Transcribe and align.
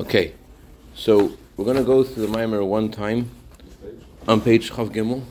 Okay, 0.00 0.34
so 0.94 1.32
we're 1.56 1.64
going 1.64 1.76
to 1.76 1.82
go 1.82 2.04
through 2.04 2.24
the 2.24 2.32
Maimer 2.32 2.64
one 2.64 2.88
time 2.88 3.32
on 4.28 4.40
page 4.40 4.70
Chav 4.70 4.90
Gimel, 4.90 5.24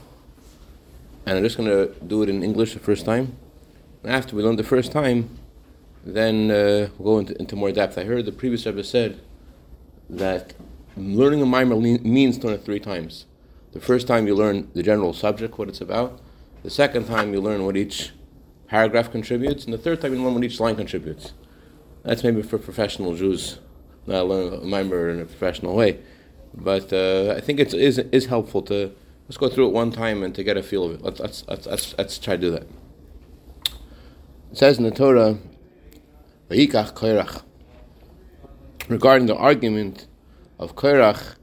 and 1.25 1.37
I'm 1.37 1.43
just 1.45 1.55
going 1.55 1.69
to 1.69 1.95
do 2.05 2.21
it 2.21 2.27
in 2.27 2.43
English 2.43 2.73
the 2.73 2.81
first 2.81 3.05
time. 3.05 3.37
And 4.03 4.11
after 4.11 4.35
we 4.35 4.43
learn 4.43 4.57
the 4.57 4.65
first 4.65 4.91
time, 4.91 5.29
then 6.03 6.51
uh, 6.51 6.89
we'll 6.97 7.13
go 7.13 7.19
into, 7.19 7.39
into, 7.39 7.55
more 7.55 7.71
depth. 7.71 7.97
I 7.97 8.03
heard 8.03 8.25
the 8.25 8.33
previous 8.33 8.65
Rebbe 8.65 8.83
said 8.83 9.21
that 10.09 10.53
learning 10.97 11.41
a 11.41 11.45
Maimer 11.45 12.03
means 12.03 12.37
to 12.39 12.47
learn 12.47 12.55
it 12.57 12.65
three 12.65 12.81
times. 12.81 13.25
The 13.71 13.79
first 13.79 14.05
time 14.05 14.27
you 14.27 14.35
learn 14.35 14.69
the 14.73 14.83
general 14.83 15.13
subject, 15.13 15.57
what 15.57 15.69
it's 15.69 15.79
about. 15.79 16.19
The 16.63 16.69
second 16.69 17.05
time 17.05 17.33
you 17.33 17.39
learn 17.39 17.63
what 17.63 17.77
each 17.77 18.11
paragraph 18.67 19.13
contributes, 19.13 19.63
and 19.63 19.73
the 19.73 19.77
third 19.77 20.01
time 20.01 20.13
you 20.13 20.21
learn 20.21 20.33
what 20.33 20.43
each 20.43 20.59
line 20.59 20.75
contributes. 20.75 21.31
That's 22.03 22.21
maybe 22.21 22.41
for 22.41 22.57
professional 22.57 23.15
Jews 23.15 23.59
not 24.07 24.27
learn 24.27 24.53
a 24.53 24.57
Maimer 24.59 25.11
in 25.13 25.19
a 25.19 25.25
professional 25.25 25.75
way. 25.75 25.99
But 26.53 26.91
uh, 26.91 27.35
I 27.37 27.41
think 27.41 27.59
it 27.59 27.73
is 27.73 27.99
is 27.99 28.25
helpful 28.25 28.61
to 28.63 28.91
let's 29.27 29.37
go 29.37 29.49
through 29.49 29.67
it 29.67 29.73
one 29.73 29.91
time 29.91 30.23
and 30.23 30.33
to 30.35 30.43
get 30.43 30.57
a 30.57 30.63
feel 30.63 30.85
of 30.85 30.91
it. 30.95 31.01
Let's 31.01 31.19
let's 31.19 31.45
let's, 31.47 31.65
let's, 31.67 31.95
let's 31.97 32.19
try 32.19 32.35
to 32.35 32.41
do 32.41 32.51
that. 32.51 32.67
It 34.51 34.57
says 34.57 34.77
in 34.77 34.83
the 34.85 34.91
Torah, 34.91 35.37
"Vayikach 36.49 36.93
Koirach," 36.93 37.43
regarding 38.87 39.27
the 39.27 39.35
argument 39.35 40.07
of 40.57 40.75
Koirach 40.75 41.35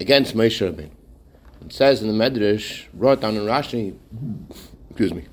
against 0.00 0.34
Moshe 0.34 0.60
Rabbeinu. 0.60 0.90
It 1.64 1.72
says 1.72 2.02
in 2.02 2.08
the 2.08 2.14
Medrash, 2.14 2.86
brought 2.94 3.20
down 3.20 3.36
in 3.36 3.42
Rashi, 3.42 3.96
excuse 4.90 5.12
me, 5.12 5.26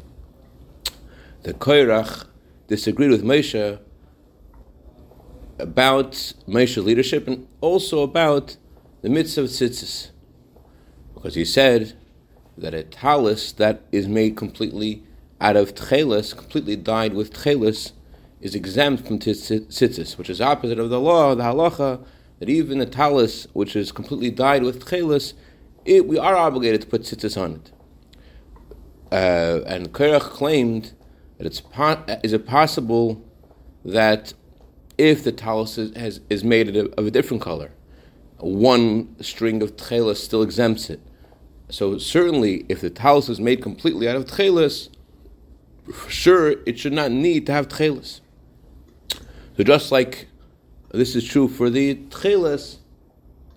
that 1.43 1.59
Koirach 1.59 2.27
disagreed 2.67 3.11
with 3.11 3.23
Moshe 3.23 3.79
about 5.57 6.11
Moshe 6.47 6.83
leadership 6.83 7.27
and 7.27 7.47
also 7.61 8.01
about 8.01 8.57
the 9.01 9.09
mitzvah 9.09 9.41
of 9.41 9.47
tzitzis. 9.47 10.11
Because 11.13 11.35
he 11.35 11.45
said 11.45 11.93
that 12.57 12.73
a 12.73 12.83
talus 12.83 13.51
that 13.53 13.83
is 13.91 14.07
made 14.07 14.35
completely 14.35 15.03
out 15.41 15.55
of 15.55 15.75
tchelis, 15.75 16.35
completely 16.35 16.75
dyed 16.75 17.13
with 17.13 17.33
tchelis, 17.33 17.91
is 18.41 18.55
exempt 18.55 19.07
from 19.07 19.19
tzitzis, 19.19 20.17
which 20.17 20.29
is 20.29 20.41
opposite 20.41 20.79
of 20.79 20.89
the 20.89 20.99
law, 20.99 21.35
the 21.35 21.43
halacha, 21.43 22.05
that 22.39 22.49
even 22.49 22.81
a 22.81 22.85
talus 22.85 23.47
which 23.53 23.75
is 23.75 23.91
completely 23.91 24.31
dyed 24.31 24.63
with 24.63 24.85
tchelis, 24.85 25.33
it, 25.85 26.07
we 26.07 26.17
are 26.17 26.35
obligated 26.35 26.81
to 26.81 26.87
put 26.87 27.03
tzitzis 27.03 27.41
on 27.41 27.53
it. 27.53 27.71
Uh, 29.11 29.61
and 29.67 29.93
Kerach 29.93 30.21
claimed 30.21 30.93
that 31.37 31.45
it's 31.45 31.61
po- 31.61 32.03
is 32.23 32.33
it 32.33 32.45
possible 32.45 33.23
that 33.83 34.33
if 34.97 35.23
the 35.23 35.31
talus 35.31 35.77
is, 35.77 35.95
has, 35.95 36.21
is 36.29 36.43
made 36.43 36.75
of 36.75 37.05
a 37.05 37.11
different 37.11 37.41
color. 37.41 37.71
One 38.37 39.15
string 39.21 39.61
of 39.61 39.75
tchelis 39.75 40.17
still 40.17 40.41
exempts 40.41 40.89
it. 40.89 40.99
So 41.69 41.97
certainly, 41.97 42.65
if 42.69 42.81
the 42.81 42.89
talus 42.89 43.29
is 43.29 43.39
made 43.39 43.61
completely 43.61 44.07
out 44.07 44.15
of 44.15 44.25
tchelis, 44.25 44.89
for 45.93 46.09
sure 46.09 46.55
it 46.65 46.79
should 46.79 46.93
not 46.93 47.11
need 47.11 47.45
to 47.47 47.51
have 47.51 47.67
tchelis. 47.67 48.21
So 49.57 49.63
just 49.63 49.91
like 49.91 50.27
this 50.91 51.15
is 51.15 51.25
true 51.25 51.47
for 51.47 51.69
the 51.69 51.95
tchelis, 51.95 52.77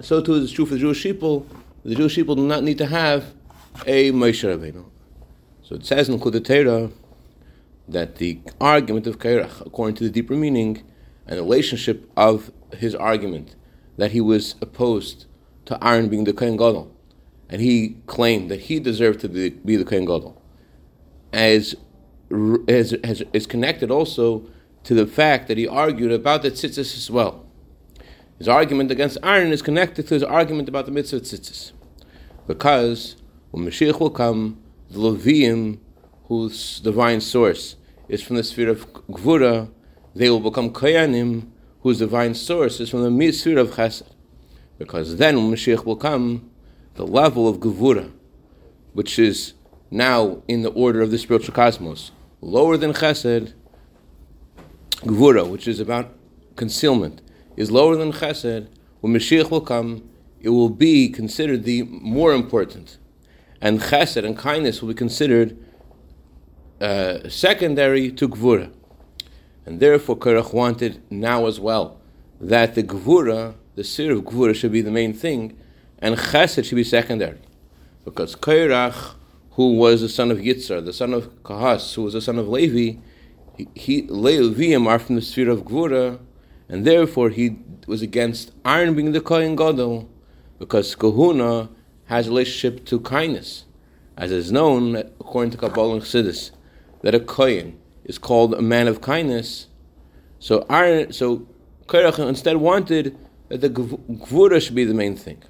so 0.00 0.20
too 0.22 0.34
is 0.34 0.52
true 0.52 0.66
for 0.66 0.74
the 0.74 0.80
Jewish 0.80 1.02
people. 1.02 1.46
The 1.84 1.94
Jewish 1.94 2.14
people 2.14 2.34
do 2.34 2.46
not 2.46 2.62
need 2.62 2.78
to 2.78 2.86
have 2.86 3.34
a 3.86 4.12
Moshe 4.12 4.44
Rabbeinu. 4.44 4.84
So 5.62 5.74
it 5.74 5.84
says 5.84 6.08
in 6.08 6.18
Kudatera 6.18 6.92
that 7.88 8.16
the 8.16 8.40
argument 8.60 9.06
of 9.06 9.18
Kairach, 9.18 9.66
according 9.66 9.96
to 9.96 10.04
the 10.04 10.10
deeper 10.10 10.34
meaning, 10.34 10.82
and 11.28 11.38
the 11.38 11.42
relationship 11.42 12.10
of 12.16 12.50
his 12.72 12.94
argument 12.94 13.54
that 13.98 14.12
he 14.12 14.20
was 14.20 14.54
opposed 14.60 15.26
to 15.66 15.78
Aaron 15.86 16.08
being 16.08 16.24
the 16.24 16.32
Kohen 16.32 16.56
Gadol, 16.56 16.90
and 17.50 17.60
he 17.60 17.98
claimed 18.06 18.50
that 18.50 18.60
he 18.60 18.80
deserved 18.80 19.20
to 19.20 19.28
be, 19.28 19.50
be 19.50 19.76
the 19.76 19.84
Kohen 19.84 20.06
Gadol, 20.06 20.40
as, 21.32 21.74
as, 22.66 22.94
as 22.94 23.22
is 23.32 23.46
connected 23.46 23.90
also 23.90 24.46
to 24.84 24.94
the 24.94 25.06
fact 25.06 25.48
that 25.48 25.58
he 25.58 25.68
argued 25.68 26.12
about 26.12 26.42
the 26.42 26.50
tzitzis 26.50 26.96
as 26.96 27.10
well. 27.10 27.44
His 28.38 28.48
argument 28.48 28.90
against 28.90 29.18
Aaron 29.22 29.52
is 29.52 29.60
connected 29.60 30.06
to 30.08 30.14
his 30.14 30.22
argument 30.22 30.68
about 30.68 30.86
the 30.86 30.92
mitzvah 30.92 31.20
tzitzis, 31.20 31.72
because 32.46 33.16
when 33.50 33.66
Mashiach 33.66 34.00
will 34.00 34.10
come, 34.10 34.62
the 34.90 34.98
Levium, 34.98 35.80
whose 36.28 36.80
divine 36.80 37.20
source 37.20 37.76
is 38.08 38.22
from 38.22 38.36
the 38.36 38.44
sphere 38.44 38.70
of 38.70 38.90
Gvura, 39.10 39.70
they 40.18 40.28
will 40.28 40.40
become 40.40 40.70
Koyanim, 40.70 41.48
whose 41.82 42.00
divine 42.00 42.34
source 42.34 42.80
is 42.80 42.90
from 42.90 43.02
the 43.04 43.10
Mitzvah 43.10 43.60
of 43.60 43.70
Chesed. 43.70 44.10
Because 44.76 45.16
then 45.16 45.36
when 45.36 45.52
Mashiach 45.52 45.84
will 45.84 45.96
come, 45.96 46.50
the 46.94 47.06
level 47.06 47.46
of 47.46 47.58
Gevura, 47.58 48.10
which 48.94 49.16
is 49.16 49.54
now 49.92 50.42
in 50.48 50.62
the 50.62 50.70
order 50.70 51.02
of 51.02 51.12
the 51.12 51.18
spiritual 51.18 51.54
cosmos, 51.54 52.10
lower 52.40 52.76
than 52.76 52.92
Chesed, 52.92 53.52
Gevura, 55.02 55.48
which 55.48 55.68
is 55.68 55.78
about 55.78 56.12
concealment, 56.56 57.22
is 57.56 57.70
lower 57.70 57.94
than 57.94 58.10
Chesed. 58.10 58.66
When 59.00 59.12
Mashiach 59.12 59.52
will 59.52 59.60
come, 59.60 60.08
it 60.40 60.48
will 60.48 60.68
be 60.68 61.08
considered 61.10 61.62
the 61.62 61.82
more 61.84 62.32
important. 62.32 62.98
And 63.60 63.78
Chesed 63.78 64.24
and 64.24 64.36
kindness 64.36 64.82
will 64.82 64.88
be 64.88 64.94
considered 64.94 65.56
uh, 66.80 67.28
secondary 67.28 68.10
to 68.10 68.28
Gvura. 68.28 68.72
And 69.68 69.80
therefore, 69.80 70.16
Korach 70.16 70.54
wanted 70.54 71.02
now 71.10 71.44
as 71.44 71.60
well 71.60 72.00
that 72.40 72.74
the 72.74 72.82
Gvura, 72.82 73.52
the 73.74 73.84
Sir 73.84 74.12
of 74.12 74.22
Gvura, 74.22 74.54
should 74.54 74.72
be 74.72 74.80
the 74.80 74.90
main 74.90 75.12
thing, 75.12 75.58
and 75.98 76.16
Chesed 76.16 76.64
should 76.64 76.76
be 76.76 76.84
secondary. 76.84 77.38
Because 78.02 78.34
Korach, 78.34 79.12
who 79.50 79.74
was 79.74 80.00
the 80.00 80.08
son 80.08 80.30
of 80.30 80.38
Yitzhar, 80.38 80.82
the 80.82 80.94
son 80.94 81.12
of 81.12 81.42
Kahas, 81.42 81.94
who 81.94 82.04
was 82.04 82.14
the 82.14 82.22
son 82.22 82.38
of 82.38 82.48
Levi, 82.48 82.98
he, 83.58 83.68
he 83.74 84.74
are 84.74 84.98
from 84.98 85.16
the 85.16 85.20
sphere 85.20 85.50
of 85.50 85.64
Gvura, 85.64 86.18
and 86.70 86.86
therefore 86.86 87.28
he 87.28 87.58
was 87.86 88.00
against 88.00 88.52
Aaron 88.64 88.94
being 88.94 89.12
the 89.12 89.20
Kohen 89.20 89.54
Gadol, 89.54 90.08
because 90.58 90.94
Kahuna 90.94 91.68
has 92.06 92.26
a 92.26 92.30
relationship 92.30 92.86
to 92.86 93.00
kindness, 93.00 93.66
as 94.16 94.32
is 94.32 94.50
known 94.50 94.96
according 94.96 95.50
to 95.50 95.58
Kabbalah 95.58 95.96
and 95.96 96.02
Chassidus, 96.02 96.52
that 97.02 97.14
a 97.14 97.20
Kohen 97.20 97.78
is 98.08 98.18
called 98.18 98.54
a 98.54 98.62
man 98.62 98.88
of 98.88 99.00
kindness. 99.00 99.68
So 100.40 100.66
so 101.10 101.46
Korach 101.86 102.18
instead 102.28 102.56
wanted 102.56 103.16
that 103.48 103.60
the 103.60 103.70
Gvura 103.70 104.60
should 104.60 104.74
be 104.74 104.84
the 104.84 104.94
main 104.94 105.16
thing. 105.16 105.42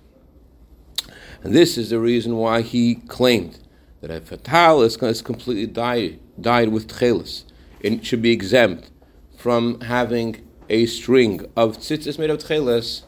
And 1.43 1.55
this 1.55 1.79
is 1.79 1.91
the 1.91 2.01
reason 2.01 2.37
why 2.37 2.63
he 2.63 2.97
claimed 2.97 3.59
that 4.01 4.11
a 4.11 4.37
tal 4.37 4.83
is, 4.83 4.97
is 4.97 5.23
completely 5.23 5.67
died, 5.67 6.21
died 6.41 6.69
with 6.69 6.89
tchelis, 6.89 7.45
it 7.81 8.05
should 8.05 8.23
be 8.23 8.33
exempt 8.33 8.91
from 9.37 9.81
having 9.81 10.45
a 10.69 10.87
string 10.87 11.47
of 11.57 11.79
tzitzis 11.79 12.19
made 12.19 12.31
of 12.31 12.39
tchelis, 12.39 13.03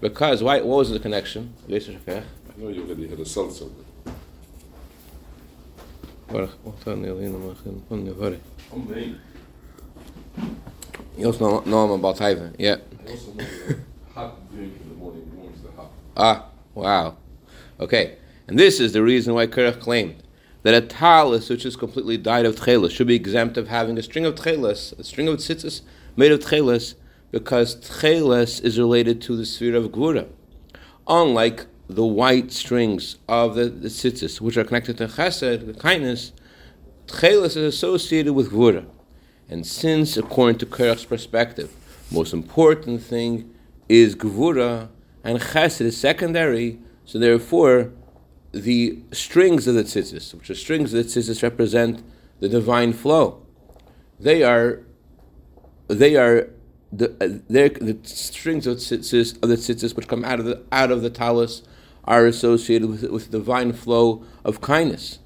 because, 0.00 0.42
why, 0.42 0.58
what 0.58 0.78
was 0.78 0.90
the 0.90 0.98
connection? 0.98 1.54
I 2.48 2.60
know 2.60 2.68
you 2.68 2.82
already 2.84 3.08
had 3.08 3.18
a 3.18 3.24
salsa. 3.24 3.70
You 11.16 11.26
also 11.26 11.50
know, 11.50 11.60
know 11.60 11.78
I'm 11.84 11.98
about 11.98 12.16
Taiva, 12.16 12.54
yeah. 12.58 12.76
hot 14.14 14.50
drink 14.50 14.74
in 14.80 14.88
the 14.88 14.94
morning 14.94 15.30
warms 15.36 15.62
the 15.62 15.70
hot. 15.72 15.90
Ah, 16.16 16.46
wow. 16.74 17.16
Okay, 17.78 18.16
and 18.46 18.58
this 18.58 18.80
is 18.80 18.92
the 18.92 19.02
reason 19.02 19.34
why 19.34 19.46
Kerach 19.46 19.80
claimed 19.80 20.22
that 20.62 20.74
a 20.74 20.80
talis 20.80 21.48
which 21.48 21.66
is 21.66 21.76
completely 21.76 22.16
dyed 22.16 22.46
of 22.46 22.56
tchelis 22.56 22.90
should 22.90 23.06
be 23.06 23.14
exempt 23.14 23.56
of 23.56 23.68
having 23.68 23.98
a 23.98 24.02
string 24.02 24.24
of 24.24 24.34
tchelis, 24.34 24.98
a 24.98 25.04
string 25.04 25.28
of 25.28 25.38
tzitzis 25.38 25.80
made 26.16 26.30
of 26.30 26.40
tchelis, 26.40 26.94
because 27.30 27.76
tchelis 27.76 28.62
is 28.62 28.78
related 28.78 29.20
to 29.22 29.36
the 29.36 29.46
sphere 29.46 29.76
of 29.76 29.86
gvura. 29.86 30.28
Unlike 31.08 31.66
the 31.94 32.06
white 32.06 32.52
strings 32.52 33.16
of 33.28 33.54
the, 33.54 33.64
the 33.64 33.88
tzitzis, 33.88 34.40
which 34.40 34.56
are 34.56 34.64
connected 34.64 34.98
to 34.98 35.06
chesed, 35.06 35.66
the 35.66 35.74
kindness, 35.74 36.32
Tchelis 37.06 37.56
is 37.56 37.56
associated 37.56 38.34
with 38.34 38.50
Gvura. 38.50 38.86
And 39.48 39.66
since, 39.66 40.16
according 40.16 40.58
to 40.58 40.66
Kerach's 40.66 41.04
perspective, 41.04 41.74
most 42.10 42.32
important 42.32 43.02
thing 43.02 43.52
is 43.88 44.14
Gvura 44.14 44.88
and 45.24 45.40
Chesed 45.40 45.80
is 45.80 45.96
secondary, 45.96 46.78
so 47.04 47.18
therefore 47.18 47.92
the 48.52 49.00
strings 49.12 49.66
of 49.66 49.74
the 49.74 49.82
tzitzis, 49.82 50.34
which 50.34 50.50
are 50.50 50.54
strings 50.54 50.94
of 50.94 51.04
the 51.04 51.08
tzitzis, 51.08 51.42
represent 51.42 52.02
the 52.38 52.48
divine 52.48 52.92
flow. 52.92 53.44
They 54.18 54.42
are, 54.42 54.80
they 55.88 56.16
are 56.16 56.50
the, 56.92 57.10
uh, 57.20 57.26
the 57.48 57.98
strings 58.04 58.66
of, 58.66 58.78
tzitzis, 58.78 59.42
of 59.42 59.48
the 59.48 59.56
tzitzis 59.56 59.94
which 59.96 60.08
come 60.08 60.24
out 60.24 60.40
of 60.40 60.46
the 60.46 60.62
out 60.72 60.90
of 60.90 61.02
the 61.02 61.10
talus 61.10 61.62
are 62.04 62.26
associated 62.26 62.88
with, 62.88 63.04
with 63.04 63.30
divine 63.30 63.72
flow 63.72 64.24
of 64.44 64.60
kindness 64.60 65.18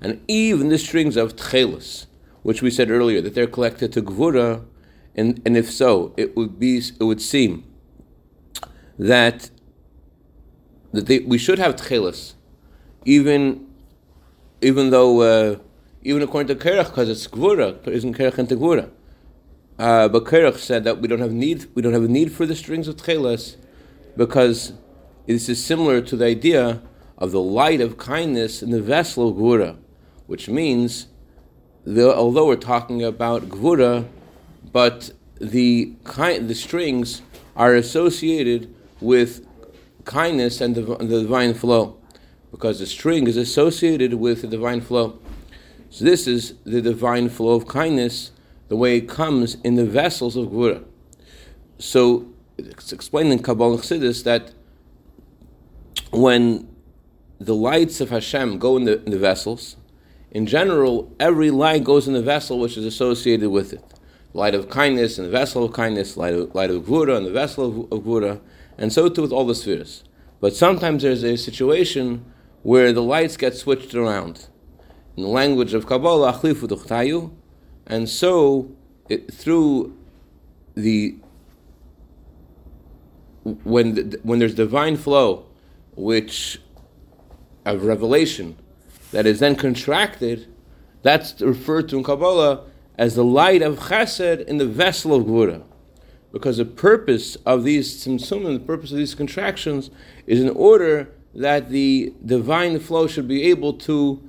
and 0.00 0.20
even 0.28 0.68
the 0.68 0.78
strings 0.78 1.16
of 1.16 1.36
tchelis, 1.36 2.06
which 2.42 2.62
we 2.62 2.70
said 2.70 2.90
earlier 2.90 3.20
that 3.20 3.34
they're 3.34 3.46
collected 3.46 3.92
to 3.92 4.02
gvura, 4.02 4.64
and, 5.14 5.42
and 5.44 5.56
if 5.56 5.70
so, 5.70 6.14
it 6.16 6.36
would 6.36 6.58
be 6.58 6.78
it 6.78 7.02
would 7.02 7.20
seem 7.20 7.64
that 8.98 9.50
that 10.92 11.06
they, 11.06 11.18
we 11.20 11.38
should 11.38 11.58
have 11.58 11.76
tchelis, 11.76 12.34
even 13.04 13.66
even 14.60 14.90
though 14.90 15.20
uh, 15.20 15.56
even 16.02 16.22
according 16.22 16.56
to 16.56 16.64
Kerach, 16.64 16.86
because 16.86 17.08
it's 17.08 17.26
gvura, 17.26 17.86
isn't 17.88 18.16
Kerach 18.16 18.38
into 18.38 18.56
gvura. 18.56 18.90
Uh, 19.78 20.08
but 20.08 20.24
Kerach 20.24 20.58
said 20.58 20.84
that 20.84 21.00
we 21.00 21.08
don't 21.08 21.20
have 21.20 21.32
need 21.32 21.66
we 21.74 21.82
don't 21.82 21.92
have 21.92 22.04
a 22.04 22.08
need 22.08 22.32
for 22.32 22.46
the 22.46 22.54
strings 22.54 22.86
of 22.86 22.96
tchelis 22.96 23.56
because 24.16 24.72
this 25.34 25.48
is 25.48 25.62
similar 25.62 26.00
to 26.00 26.16
the 26.16 26.24
idea 26.24 26.80
of 27.18 27.32
the 27.32 27.40
light 27.40 27.80
of 27.80 27.98
kindness 27.98 28.62
in 28.62 28.70
the 28.70 28.80
vessel 28.80 29.28
of 29.28 29.36
gvura, 29.36 29.76
which 30.26 30.48
means 30.48 31.08
the, 31.84 32.14
although 32.14 32.46
we're 32.46 32.56
talking 32.56 33.02
about 33.04 33.42
gvura, 33.48 34.06
but 34.72 35.10
the 35.40 35.92
the 36.04 36.54
strings 36.54 37.22
are 37.54 37.74
associated 37.74 38.74
with 39.00 39.46
kindness 40.04 40.60
and 40.60 40.74
the, 40.74 40.82
the 40.82 41.20
divine 41.20 41.54
flow, 41.54 41.98
because 42.50 42.78
the 42.78 42.86
string 42.86 43.26
is 43.26 43.36
associated 43.36 44.14
with 44.14 44.42
the 44.42 44.48
divine 44.48 44.80
flow. 44.80 45.18
So 45.90 46.04
this 46.04 46.26
is 46.26 46.54
the 46.64 46.80
divine 46.80 47.28
flow 47.28 47.54
of 47.54 47.66
kindness, 47.66 48.30
the 48.68 48.76
way 48.76 48.96
it 48.96 49.08
comes 49.08 49.56
in 49.62 49.74
the 49.74 49.84
vessels 49.84 50.36
of 50.36 50.48
Gvura. 50.48 50.84
So 51.78 52.28
it's 52.56 52.92
explained 52.92 53.32
in 53.32 53.42
Kabbalah 53.42 53.78
Chassidus 53.78 54.24
that 54.24 54.52
when 56.10 56.68
the 57.38 57.54
lights 57.54 58.00
of 58.00 58.10
Hashem 58.10 58.58
go 58.58 58.76
in 58.76 58.84
the, 58.84 59.02
in 59.04 59.10
the 59.10 59.18
vessels, 59.18 59.76
in 60.30 60.46
general, 60.46 61.14
every 61.18 61.50
light 61.50 61.84
goes 61.84 62.06
in 62.06 62.14
the 62.14 62.22
vessel 62.22 62.58
which 62.58 62.76
is 62.76 62.84
associated 62.84 63.50
with 63.50 63.72
it. 63.72 63.84
Light 64.34 64.54
of 64.54 64.68
kindness 64.68 65.18
in 65.18 65.24
the 65.24 65.30
vessel 65.30 65.64
of 65.64 65.72
kindness, 65.72 66.16
light 66.16 66.34
of, 66.34 66.54
light 66.54 66.70
of 66.70 66.84
Gvura 66.84 67.16
in 67.16 67.24
the 67.24 67.30
vessel 67.30 67.66
of, 67.66 67.92
of 67.92 68.04
Gvura, 68.04 68.40
and 68.76 68.92
so 68.92 69.08
too 69.08 69.22
with 69.22 69.32
all 69.32 69.46
the 69.46 69.54
spheres. 69.54 70.04
But 70.40 70.54
sometimes 70.54 71.02
there's 71.02 71.24
a 71.24 71.36
situation 71.36 72.24
where 72.62 72.92
the 72.92 73.02
lights 73.02 73.36
get 73.36 73.56
switched 73.56 73.94
around 73.94 74.48
in 75.16 75.22
the 75.22 75.28
language 75.28 75.74
of 75.74 75.86
Kabbalah, 75.86 76.34
achlifu 76.34 76.68
duchtayu, 76.68 77.32
and 77.86 78.08
so 78.08 78.70
it, 79.08 79.32
through 79.32 79.96
the 80.74 81.16
when 83.42 83.94
the, 83.94 84.20
when 84.22 84.38
there's 84.38 84.54
divine 84.54 84.96
flow, 84.96 85.47
which 85.98 86.60
of 87.64 87.84
revelation, 87.84 88.56
that 89.10 89.26
is 89.26 89.40
then 89.40 89.56
contracted, 89.56 90.46
that's 91.02 91.40
referred 91.40 91.88
to 91.88 91.98
in 91.98 92.04
Kabbalah 92.04 92.64
as 92.96 93.14
the 93.14 93.24
light 93.24 93.62
of 93.62 93.78
Chesed 93.78 94.46
in 94.46 94.58
the 94.58 94.66
vessel 94.66 95.14
of 95.14 95.24
Gvura. 95.24 95.62
Because 96.32 96.58
the 96.58 96.64
purpose 96.64 97.36
of 97.46 97.64
these 97.64 98.04
tzimtzum, 98.04 98.52
the 98.52 98.64
purpose 98.64 98.92
of 98.92 98.98
these 98.98 99.14
contractions, 99.14 99.90
is 100.26 100.40
in 100.40 100.50
order 100.50 101.08
that 101.34 101.70
the 101.70 102.12
divine 102.24 102.78
flow 102.80 103.06
should 103.06 103.26
be 103.26 103.44
able 103.44 103.72
to 103.72 104.22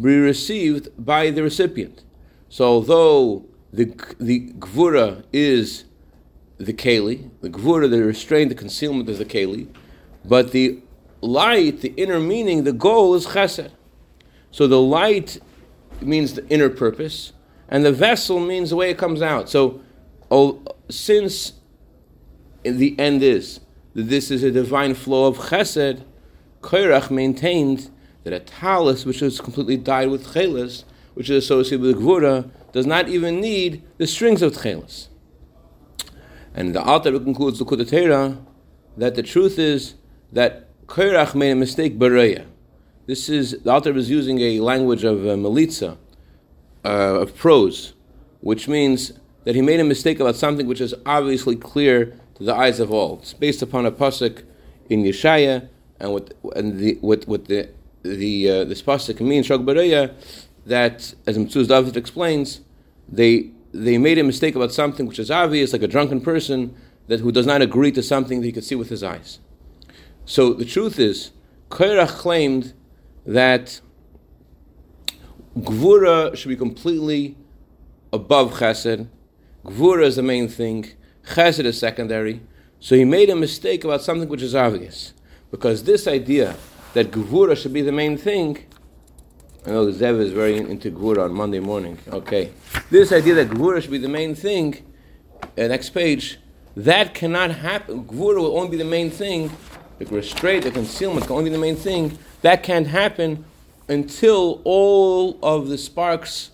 be 0.00 0.18
received 0.18 0.88
by 0.98 1.30
the 1.30 1.42
recipient. 1.42 2.04
So 2.48 2.64
although 2.66 3.46
the, 3.72 3.86
the 4.20 4.50
gvura 4.58 5.24
is 5.32 5.84
the 6.58 6.72
keli, 6.72 7.30
the 7.40 7.50
gvura, 7.50 7.90
the 7.90 8.02
restraint, 8.02 8.50
the 8.50 8.54
concealment 8.54 9.08
is 9.08 9.18
the 9.18 9.24
keli, 9.24 9.68
but 10.24 10.52
the 10.52 10.82
light, 11.20 11.80
the 11.80 11.94
inner 11.96 12.20
meaning, 12.20 12.64
the 12.64 12.72
goal 12.72 13.14
is 13.14 13.26
chesed. 13.26 13.70
So 14.50 14.66
the 14.66 14.80
light 14.80 15.38
means 16.00 16.34
the 16.34 16.46
inner 16.48 16.68
purpose, 16.68 17.32
and 17.68 17.84
the 17.84 17.92
vessel 17.92 18.40
means 18.40 18.70
the 18.70 18.76
way 18.76 18.90
it 18.90 18.98
comes 18.98 19.22
out. 19.22 19.48
So 19.48 19.80
oh, 20.30 20.62
since 20.88 21.54
the 22.62 22.98
end 22.98 23.22
is 23.22 23.60
that 23.94 24.04
this 24.04 24.30
is 24.30 24.42
a 24.42 24.50
divine 24.50 24.94
flow 24.94 25.26
of 25.26 25.38
chesed, 25.38 26.04
Koirach 26.60 27.10
maintained 27.10 27.90
that 28.24 28.32
a 28.32 28.40
talus 28.40 29.04
which 29.04 29.22
is 29.22 29.40
completely 29.40 29.76
dyed 29.76 30.10
with 30.10 30.34
chelis, 30.34 30.84
which 31.14 31.30
is 31.30 31.44
associated 31.44 31.80
with 31.80 31.96
gvura, 31.96 32.50
does 32.72 32.86
not 32.86 33.08
even 33.08 33.40
need 33.40 33.82
the 33.98 34.06
strings 34.06 34.42
of 34.42 34.52
chelis. 34.52 35.08
And 36.54 36.74
the 36.74 36.82
Alter 36.82 37.12
concludes 37.18 37.58
the 37.58 37.64
Kudatera 37.64 38.42
that 38.96 39.14
the 39.14 39.22
truth 39.22 39.58
is 39.58 39.94
that 40.32 40.65
Kairach 40.86 41.34
made 41.34 41.50
a 41.50 41.56
mistake 41.56 41.98
Bereya. 41.98 42.46
This 43.06 43.28
is 43.28 43.58
the 43.62 43.70
Alter 43.72 43.96
is 43.96 44.08
using 44.08 44.38
a 44.40 44.60
language 44.60 45.02
of 45.02 45.26
uh, 45.26 45.30
Melitza, 45.30 45.96
uh, 46.84 46.88
of 46.88 47.36
prose, 47.36 47.94
which 48.40 48.68
means 48.68 49.12
that 49.44 49.56
he 49.56 49.62
made 49.62 49.80
a 49.80 49.84
mistake 49.84 50.20
about 50.20 50.36
something 50.36 50.66
which 50.66 50.80
is 50.80 50.94
obviously 51.04 51.56
clear 51.56 52.16
to 52.36 52.44
the 52.44 52.54
eyes 52.54 52.78
of 52.78 52.92
all. 52.92 53.18
It's 53.18 53.32
based 53.32 53.62
upon 53.62 53.84
a 53.84 53.90
pasuk 53.90 54.44
in 54.88 55.02
Yeshaya, 55.02 55.68
and 55.98 56.12
what 56.12 56.34
and 56.54 56.78
the 56.78 56.98
what 57.00 57.26
what 57.26 57.46
the 57.46 57.68
the 58.02 58.50
uh, 58.50 58.64
this 58.64 58.80
pasuk 58.80 59.20
means 59.20 59.46
Shog 59.46 59.66
that 59.66 61.14
as 61.26 61.38
Metzudas 61.38 61.68
David 61.68 61.96
explains, 61.96 62.60
they 63.08 63.50
they 63.72 63.98
made 63.98 64.18
a 64.18 64.24
mistake 64.24 64.54
about 64.54 64.72
something 64.72 65.06
which 65.06 65.18
is 65.18 65.32
obvious, 65.32 65.72
like 65.72 65.82
a 65.82 65.88
drunken 65.88 66.20
person 66.20 66.76
that 67.08 67.20
who 67.20 67.32
does 67.32 67.46
not 67.46 67.60
agree 67.60 67.90
to 67.92 68.02
something 68.02 68.40
that 68.40 68.46
he 68.46 68.52
could 68.52 68.64
see 68.64 68.76
with 68.76 68.88
his 68.88 69.02
eyes. 69.02 69.40
So 70.26 70.52
the 70.52 70.64
truth 70.64 70.98
is, 70.98 71.30
Kairach 71.70 72.08
claimed 72.08 72.74
that 73.24 73.80
Gvura 75.56 76.36
should 76.36 76.48
be 76.48 76.56
completely 76.56 77.36
above 78.12 78.54
Chesed. 78.54 79.08
Gvura 79.64 80.04
is 80.04 80.16
the 80.16 80.22
main 80.22 80.48
thing. 80.48 80.90
Chesed 81.28 81.64
is 81.64 81.78
secondary. 81.78 82.40
So 82.80 82.96
he 82.96 83.04
made 83.04 83.30
a 83.30 83.36
mistake 83.36 83.84
about 83.84 84.02
something 84.02 84.28
which 84.28 84.42
is 84.42 84.54
obvious. 84.54 85.14
Because 85.52 85.84
this 85.84 86.08
idea 86.08 86.56
that 86.94 87.12
Gvura 87.12 87.56
should 87.56 87.72
be 87.72 87.82
the 87.82 87.92
main 87.92 88.18
thing. 88.18 88.58
I 89.64 89.70
know 89.70 89.86
Zev 89.86 90.20
is 90.20 90.32
very 90.32 90.56
into 90.56 90.90
Gvura 90.90 91.24
on 91.24 91.32
Monday 91.34 91.60
morning. 91.60 91.98
Okay. 92.08 92.52
This 92.90 93.12
idea 93.12 93.34
that 93.34 93.48
Gvura 93.48 93.80
should 93.80 93.92
be 93.92 93.98
the 93.98 94.08
main 94.08 94.34
thing, 94.34 94.84
uh, 95.56 95.68
next 95.68 95.90
page, 95.90 96.38
that 96.76 97.14
cannot 97.14 97.52
happen. 97.52 98.04
Gvura 98.04 98.38
will 98.38 98.58
only 98.58 98.70
be 98.70 98.76
the 98.76 98.84
main 98.84 99.10
thing. 99.10 99.50
The 99.98 100.04
restraint, 100.06 100.64
the 100.64 100.70
concealment 100.70 101.26
can 101.26 101.36
only 101.36 101.50
be 101.50 101.56
the 101.56 101.60
main 101.60 101.76
thing. 101.76 102.18
That 102.42 102.62
can't 102.62 102.86
happen 102.86 103.44
until 103.88 104.60
all 104.64 105.38
of 105.42 105.68
the 105.68 105.78
sparks 105.78 106.50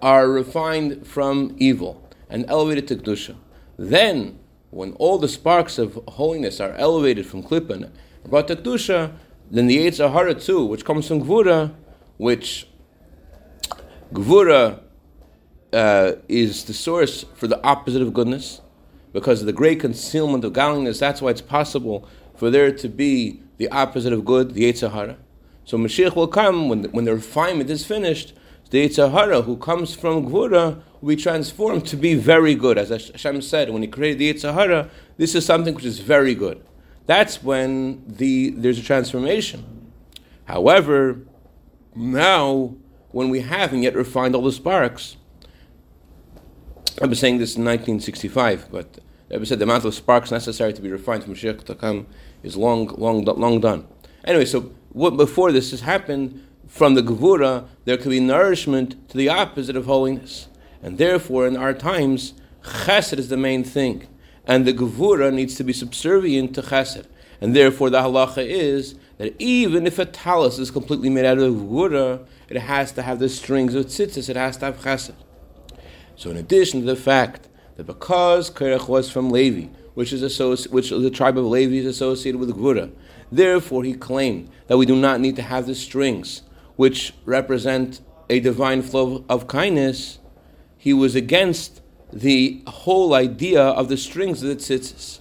are 0.00 0.28
refined 0.28 1.06
from 1.06 1.54
evil 1.58 2.02
and 2.28 2.44
elevated 2.48 2.88
to 2.88 2.96
Kedusha. 2.96 3.36
Then, 3.78 4.38
when 4.70 4.94
all 4.94 5.18
the 5.18 5.28
sparks 5.28 5.78
of 5.78 5.98
holiness 6.08 6.60
are 6.60 6.72
elevated 6.72 7.26
from 7.26 7.42
Klippa 7.42 7.74
and 7.74 7.92
brought 8.28 8.48
to 8.48 8.56
Kedusha, 8.56 9.12
then 9.50 9.68
the 9.68 9.78
Yetzer 9.78 10.12
Hara 10.12 10.34
too, 10.34 10.64
which 10.64 10.84
comes 10.84 11.06
from 11.06 11.22
Gvura, 11.22 11.72
which 12.16 12.66
Gvura 14.12 14.80
uh, 15.72 16.12
is 16.28 16.64
the 16.64 16.74
source 16.74 17.24
for 17.34 17.46
the 17.46 17.62
opposite 17.62 18.02
of 18.02 18.12
goodness, 18.12 18.60
because 19.12 19.40
of 19.40 19.46
the 19.46 19.52
great 19.52 19.78
concealment 19.78 20.42
of 20.44 20.52
godliness. 20.52 20.98
That's 20.98 21.20
why 21.20 21.30
it's 21.30 21.42
possible 21.42 22.08
for 22.34 22.50
there 22.50 22.72
to 22.72 22.88
be 22.88 23.40
the 23.58 23.68
opposite 23.68 24.12
of 24.12 24.24
good, 24.24 24.54
the 24.54 24.70
Yetzer 24.70 24.92
Hara. 24.92 25.16
So 25.64 25.78
Mashiach 25.78 26.16
will 26.16 26.28
come 26.28 26.68
when 26.68 26.82
the, 26.82 26.88
when 26.88 27.04
the 27.04 27.14
refinement 27.14 27.70
is 27.70 27.84
finished. 27.84 28.32
The 28.70 28.88
Yetzer 28.88 29.12
Hara, 29.12 29.42
who 29.42 29.56
comes 29.56 29.94
from 29.94 30.26
Gvura, 30.26 30.82
will 31.00 31.08
be 31.08 31.16
transformed 31.16 31.86
to 31.88 31.96
be 31.96 32.14
very 32.14 32.54
good. 32.54 32.78
As 32.78 32.88
Hashem 32.88 33.42
said, 33.42 33.70
when 33.70 33.82
He 33.82 33.88
created 33.88 34.18
the 34.18 34.32
Yetzer 34.32 34.54
Hara, 34.54 34.90
this 35.16 35.34
is 35.34 35.44
something 35.44 35.74
which 35.74 35.84
is 35.84 35.98
very 35.98 36.34
good 36.34 36.62
that's 37.06 37.42
when 37.42 38.02
the 38.06 38.50
there's 38.50 38.78
a 38.78 38.82
transformation. 38.82 39.90
However, 40.44 41.20
now 41.94 42.74
when 43.10 43.28
we 43.28 43.40
haven't 43.40 43.82
yet 43.82 43.94
refined 43.94 44.34
all 44.34 44.42
the 44.42 44.52
sparks, 44.52 45.16
I 47.00 47.06
was 47.06 47.18
saying 47.18 47.38
this 47.38 47.56
in 47.56 47.64
1965, 47.64 48.68
but 48.70 48.98
I 49.32 49.42
said 49.44 49.58
the 49.58 49.64
amount 49.64 49.84
of 49.84 49.94
sparks 49.94 50.30
necessary 50.30 50.72
to 50.72 50.82
be 50.82 50.90
refined 50.90 51.24
from 51.24 51.34
Mashiach 51.34 51.64
to 51.64 51.74
come 51.74 52.06
is 52.42 52.56
long, 52.56 52.88
long, 52.98 53.24
long 53.24 53.60
done. 53.60 53.86
Anyway, 54.24 54.44
so 54.44 54.72
what, 54.90 55.16
before 55.16 55.52
this 55.52 55.70
has 55.70 55.80
happened, 55.80 56.46
from 56.68 56.94
the 56.94 57.02
Gevura, 57.02 57.66
there 57.84 57.96
could 57.96 58.10
be 58.10 58.20
nourishment 58.20 59.08
to 59.10 59.16
the 59.16 59.28
opposite 59.28 59.76
of 59.76 59.86
holiness. 59.86 60.48
And 60.82 60.98
therefore, 60.98 61.46
in 61.46 61.56
our 61.56 61.74
times, 61.74 62.34
chesed 62.62 63.18
is 63.18 63.28
the 63.28 63.36
main 63.36 63.64
thing 63.64 64.06
and 64.46 64.66
the 64.66 64.72
gevura 64.72 65.32
needs 65.32 65.54
to 65.56 65.64
be 65.64 65.72
subservient 65.72 66.54
to 66.54 66.62
chesed. 66.62 67.06
And 67.40 67.56
therefore, 67.56 67.90
the 67.90 68.00
halacha 68.00 68.44
is 68.46 68.94
that 69.18 69.34
even 69.40 69.86
if 69.86 69.98
a 69.98 70.04
talus 70.06 70.58
is 70.58 70.70
completely 70.70 71.10
made 71.10 71.24
out 71.24 71.38
of 71.38 71.54
gevura, 71.54 72.24
it 72.48 72.58
has 72.58 72.92
to 72.92 73.02
have 73.02 73.18
the 73.18 73.28
strings 73.28 73.74
of 73.74 73.86
tzitzis, 73.86 74.28
it 74.28 74.36
has 74.36 74.56
to 74.58 74.66
have 74.66 74.80
chesed. 74.80 75.14
So, 76.16 76.30
in 76.30 76.36
addition 76.36 76.80
to 76.80 76.86
the 76.86 76.96
fact 76.96 77.48
that 77.76 77.84
because 77.84 78.50
Kerech 78.50 78.88
was 78.88 79.10
from 79.10 79.30
Levi, 79.30 79.68
which 79.94 80.12
is 80.12 80.22
associ- 80.22 80.70
which 80.70 80.90
the 80.90 81.10
tribe 81.10 81.38
of 81.38 81.46
Levi 81.46 81.76
is 81.76 81.86
associated 81.86 82.38
with 82.38 82.50
gevura, 82.50 82.90
therefore 83.30 83.84
he 83.84 83.94
claimed 83.94 84.50
that 84.66 84.78
we 84.78 84.86
do 84.86 84.96
not 84.96 85.20
need 85.20 85.36
to 85.36 85.42
have 85.42 85.66
the 85.66 85.74
strings, 85.74 86.42
which 86.76 87.14
represent 87.24 88.00
a 88.30 88.40
divine 88.40 88.82
flow 88.82 89.24
of 89.28 89.46
kindness. 89.46 90.18
He 90.76 90.92
was 90.92 91.14
against 91.14 91.80
the 92.12 92.62
whole 92.66 93.14
idea 93.14 93.62
of 93.62 93.88
the 93.88 93.96
strings 93.96 94.42
of 94.42 94.48
the 94.48 94.56
tzitzis. 94.56 95.20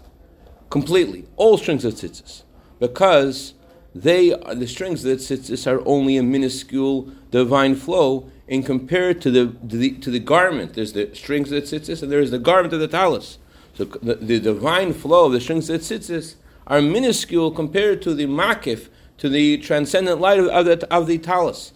completely, 0.69 1.25
all 1.35 1.57
strings 1.57 1.85
of 1.85 1.93
tzitzis, 1.93 2.43
because 2.79 3.53
they 3.93 4.33
are, 4.33 4.55
the 4.55 4.67
strings 4.67 5.03
of 5.03 5.11
the 5.11 5.17
tzitzis 5.17 5.69
are 5.69 5.81
only 5.85 6.17
a 6.17 6.23
minuscule 6.23 7.11
divine 7.29 7.75
flow 7.75 8.29
in 8.51 8.61
compared 8.63 9.21
to 9.21 9.31
the, 9.31 9.47
to 9.69 9.77
the 9.77 9.91
to 9.99 10.11
the 10.11 10.19
garment. 10.19 10.73
There's 10.73 10.91
the 10.91 11.09
strings 11.13 11.53
of 11.53 11.69
the 11.69 11.99
and 12.01 12.11
there 12.11 12.19
is 12.19 12.31
the 12.31 12.37
garment 12.37 12.73
of 12.73 12.81
the 12.81 12.87
talus. 12.87 13.37
So 13.75 13.85
the, 13.85 14.15
the 14.15 14.41
divine 14.41 14.93
flow 14.93 15.27
of 15.27 15.31
the 15.31 15.39
strings 15.39 15.69
of 15.69 15.87
the 15.87 16.35
are 16.67 16.81
minuscule 16.81 17.51
compared 17.51 18.01
to 18.01 18.13
the 18.13 18.25
makif, 18.25 18.89
to 19.19 19.29
the 19.29 19.57
transcendent 19.59 20.19
light 20.19 20.37
of, 20.37 20.47
of 20.47 20.65
the, 20.65 20.93
of 20.93 21.07
the 21.07 21.17
talus, 21.17 21.71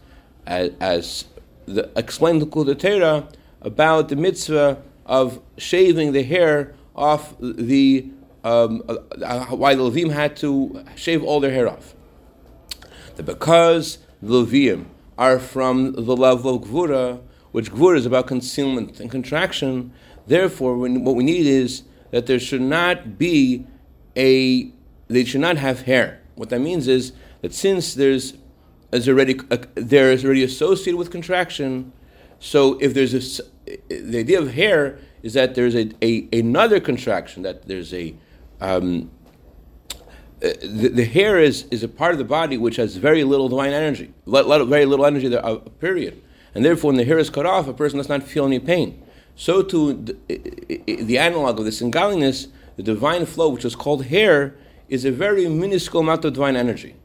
as, 0.45 0.71
as 0.81 1.25
the, 1.65 1.89
explained 1.95 2.41
the 2.41 2.45
Kudatera 2.45 3.33
about 3.61 4.09
the 4.09 4.17
mitzvah 4.17 4.77
of 5.05 5.39
shaving 5.57 6.11
the 6.11 6.23
hair 6.23 6.73
off 6.93 7.35
the 7.39 8.11
um, 8.43 8.83
uh, 8.89 9.45
why 9.45 9.75
the 9.75 9.81
Levim 9.81 10.11
had 10.11 10.35
to 10.37 10.83
shave 10.97 11.23
all 11.23 11.39
their 11.39 11.51
hair 11.51 11.69
off. 11.69 11.95
That 13.15 13.23
because 13.23 13.99
the 14.21 14.45
Levim 14.45 14.87
are 15.17 15.39
from 15.39 15.93
the 15.93 16.15
level 16.15 16.55
of 16.55 16.63
Gvura, 16.63 17.21
which 17.51 17.71
Gvura 17.71 17.97
is 17.97 18.05
about 18.05 18.27
concealment 18.27 18.99
and 18.99 19.09
contraction, 19.09 19.93
therefore 20.27 20.77
when, 20.77 21.03
what 21.03 21.15
we 21.15 21.23
need 21.23 21.45
is 21.45 21.83
that 22.11 22.25
there 22.25 22.39
should 22.39 22.61
not 22.61 23.17
be 23.17 23.65
a, 24.15 24.71
they 25.07 25.23
should 25.25 25.41
not 25.41 25.57
have 25.57 25.81
hair. 25.81 26.21
What 26.35 26.49
that 26.49 26.59
means 26.59 26.87
is 26.87 27.13
that 27.41 27.53
since 27.53 27.93
there's 27.93 28.33
already 28.93 29.39
uh, 29.51 29.57
there 29.75 30.11
is 30.11 30.23
already 30.23 30.43
associated 30.43 30.97
with 30.97 31.11
contraction, 31.11 31.91
so 32.39 32.77
if 32.79 32.93
there's 32.93 33.13
a 33.13 33.43
the 33.87 34.19
idea 34.19 34.39
of 34.39 34.53
hair 34.53 34.99
is 35.23 35.33
that 35.33 35.55
there's 35.55 35.75
a, 35.75 35.91
a 36.01 36.27
another 36.31 36.79
contraction 36.79 37.43
that 37.43 37.67
there's 37.67 37.93
a 37.93 38.15
um, 38.61 39.11
the, 40.53 40.89
the, 40.89 41.05
hair 41.05 41.39
is, 41.39 41.65
is 41.71 41.83
a 41.83 41.87
part 41.87 42.11
of 42.11 42.17
the 42.17 42.25
body 42.25 42.57
which 42.57 42.75
has 42.75 42.97
very 42.97 43.23
little 43.23 43.49
divine 43.49 43.73
energy, 43.73 44.13
very 44.27 44.85
little 44.85 45.05
energy, 45.05 45.27
there, 45.27 45.45
uh, 45.45 45.55
period. 45.55 46.21
And 46.53 46.63
therefore, 46.63 46.89
when 46.89 46.97
the 46.97 47.03
hair 47.03 47.17
is 47.17 47.29
cut 47.29 47.45
off, 47.45 47.67
a 47.67 47.73
person 47.73 47.97
does 47.97 48.09
not 48.09 48.23
feel 48.23 48.45
any 48.45 48.59
pain. 48.59 49.01
So, 49.35 49.61
too, 49.61 49.93
the, 50.27 50.81
the 50.85 51.17
analog 51.17 51.59
of 51.59 51.65
this 51.65 51.81
in 51.81 51.91
godliness, 51.91 52.47
the 52.77 52.83
divine 52.83 53.25
flow, 53.25 53.49
which 53.49 53.65
is 53.65 53.75
called 53.75 54.05
hair, 54.05 54.55
is 54.87 55.03
a 55.03 55.11
very 55.11 55.49
minuscule 55.49 56.03
amount 56.03 56.23
of 56.25 56.33
divine 56.33 56.55
energy. 56.55 56.95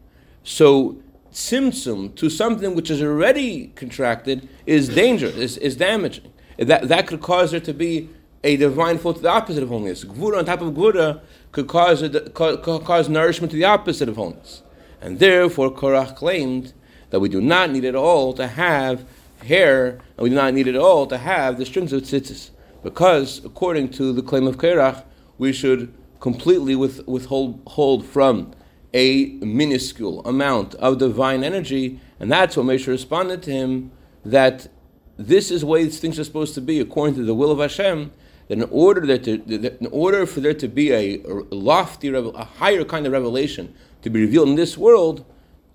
So, 0.44 1.00
tzimtzum 1.32 2.14
to 2.16 2.28
something 2.28 2.75
which 2.75 2.90
is 2.90 3.02
already 3.02 3.68
contracted 3.76 4.49
is 4.66 4.88
dangerous, 4.88 5.37
is, 5.37 5.56
is 5.59 5.76
damaging. 5.76 6.32
That, 6.59 6.88
that 6.88 7.06
could 7.06 7.20
cause 7.20 7.52
there 7.52 7.61
to 7.61 7.73
be 7.73 8.09
a 8.42 8.56
divine 8.56 8.99
flow 8.99 9.12
to 9.12 9.20
the 9.20 9.28
opposite 9.28 9.62
of 9.62 9.68
holiness. 9.68 10.04
Gvura 10.04 10.38
on 10.38 10.44
top 10.44 10.61
of 10.61 10.73
Gvura 10.75 11.20
could 11.52 11.66
cause, 11.66 12.02
a, 12.02 12.30
cause 12.30 13.09
nourishment 13.09 13.50
to 13.50 13.57
the 13.57 13.64
opposite 13.64 14.09
of 14.09 14.16
holiness. 14.16 14.62
And 15.00 15.19
therefore, 15.19 15.71
Korach 15.71 16.16
claimed 16.16 16.73
that 17.11 17.21
we 17.21 17.28
do 17.28 17.40
not 17.40 17.71
need 17.71 17.85
at 17.85 17.95
all 17.95 18.33
to 18.35 18.47
have 18.47 19.04
hair, 19.45 19.99
and 20.16 20.19
we 20.19 20.28
do 20.28 20.37
not 20.37 20.54
need 20.54 20.69
at 20.69 20.76
all 20.76 21.07
to 21.07 21.19
have 21.19 21.59
the 21.59 21.66
strings 21.66 21.92
of 21.92 22.02
tzitzis. 22.02 22.50
Because, 22.83 23.45
according 23.45 23.90
to 23.90 24.12
the 24.12 24.23
claim 24.23 24.47
of 24.47 24.59
Korach, 24.59 25.04
we 25.38 25.52
should 25.52 25.92
completely 26.21 26.76
with, 26.76 27.07
withhold 27.09 27.61
hold 27.66 28.04
from 28.04 28.52
a 28.92 29.26
minuscule 29.40 30.21
amount 30.26 30.75
of 30.76 30.99
divine 30.99 31.42
energy, 31.42 32.00
and 32.19 32.30
that's 32.30 32.57
what 32.57 32.66
Moshe 32.66 32.87
responded 32.87 33.42
to 33.45 33.50
him 33.50 33.90
that 34.25 34.69
this 35.16 35.50
is 35.50 35.61
the 35.61 35.66
way 35.66 35.88
things 35.88 36.19
are 36.19 36.25
supposed 36.25 36.54
to 36.54 36.61
be 36.61 36.80
according 36.80 37.14
to 37.14 37.25
the 37.25 37.35
will 37.35 37.50
of 37.50 37.59
Hashem. 37.59 38.12
That 38.50 38.59
in 38.59 38.69
order 38.73 39.07
that, 39.07 39.23
to, 39.23 39.37
that 39.59 39.80
in 39.80 39.87
order 39.92 40.26
for 40.26 40.40
there 40.40 40.54
to 40.54 40.66
be 40.66 40.92
a, 40.92 41.23
lofty, 41.52 42.09
a 42.09 42.45
higher 42.45 42.85
kind 42.85 43.07
of 43.07 43.12
revelation 43.12 43.73
to 44.02 44.11
be 44.11 44.21
revealed 44.21 44.49
in 44.49 44.57
this 44.57 44.76
world, 44.76 45.25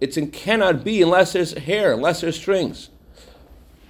it 0.01 0.11
cannot 0.33 0.83
be 0.83 1.01
unless 1.01 1.31
there's 1.31 1.53
hair, 1.53 1.93
unless 1.93 2.19
there's 2.19 2.35
strings. 2.35 2.89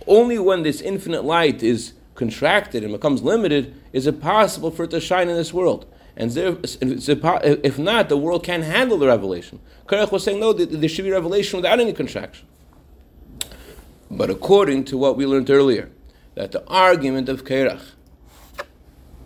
Only 0.05 0.37
when 0.37 0.61
this 0.61 0.81
infinite 0.81 1.25
light 1.25 1.63
is 1.63 1.93
contracted 2.13 2.83
and 2.83 2.93
becomes 2.93 3.23
limited 3.23 3.73
is 3.91 4.05
it 4.05 4.21
possible 4.21 4.69
for 4.69 4.83
it 4.83 4.91
to 4.91 5.01
shine 5.01 5.29
in 5.29 5.35
this 5.35 5.51
world. 5.51 5.91
And 6.15 6.31
if 6.37 7.79
not, 7.79 8.09
the 8.09 8.17
world 8.17 8.43
can't 8.43 8.65
handle 8.65 8.99
the 8.99 9.07
revelation. 9.07 9.61
Korach 9.87 10.11
was 10.11 10.23
saying, 10.23 10.39
no, 10.39 10.53
there 10.53 10.87
should 10.87 11.05
be 11.05 11.11
revelation 11.11 11.57
without 11.57 11.79
any 11.79 11.91
contraction. 11.91 12.45
But 14.11 14.29
according 14.29 14.85
to 14.85 14.97
what 14.99 15.17
we 15.17 15.25
learned 15.25 15.49
earlier, 15.49 15.89
that 16.35 16.51
the 16.51 16.63
argument 16.67 17.29
of 17.29 17.45
Korach 17.45 17.94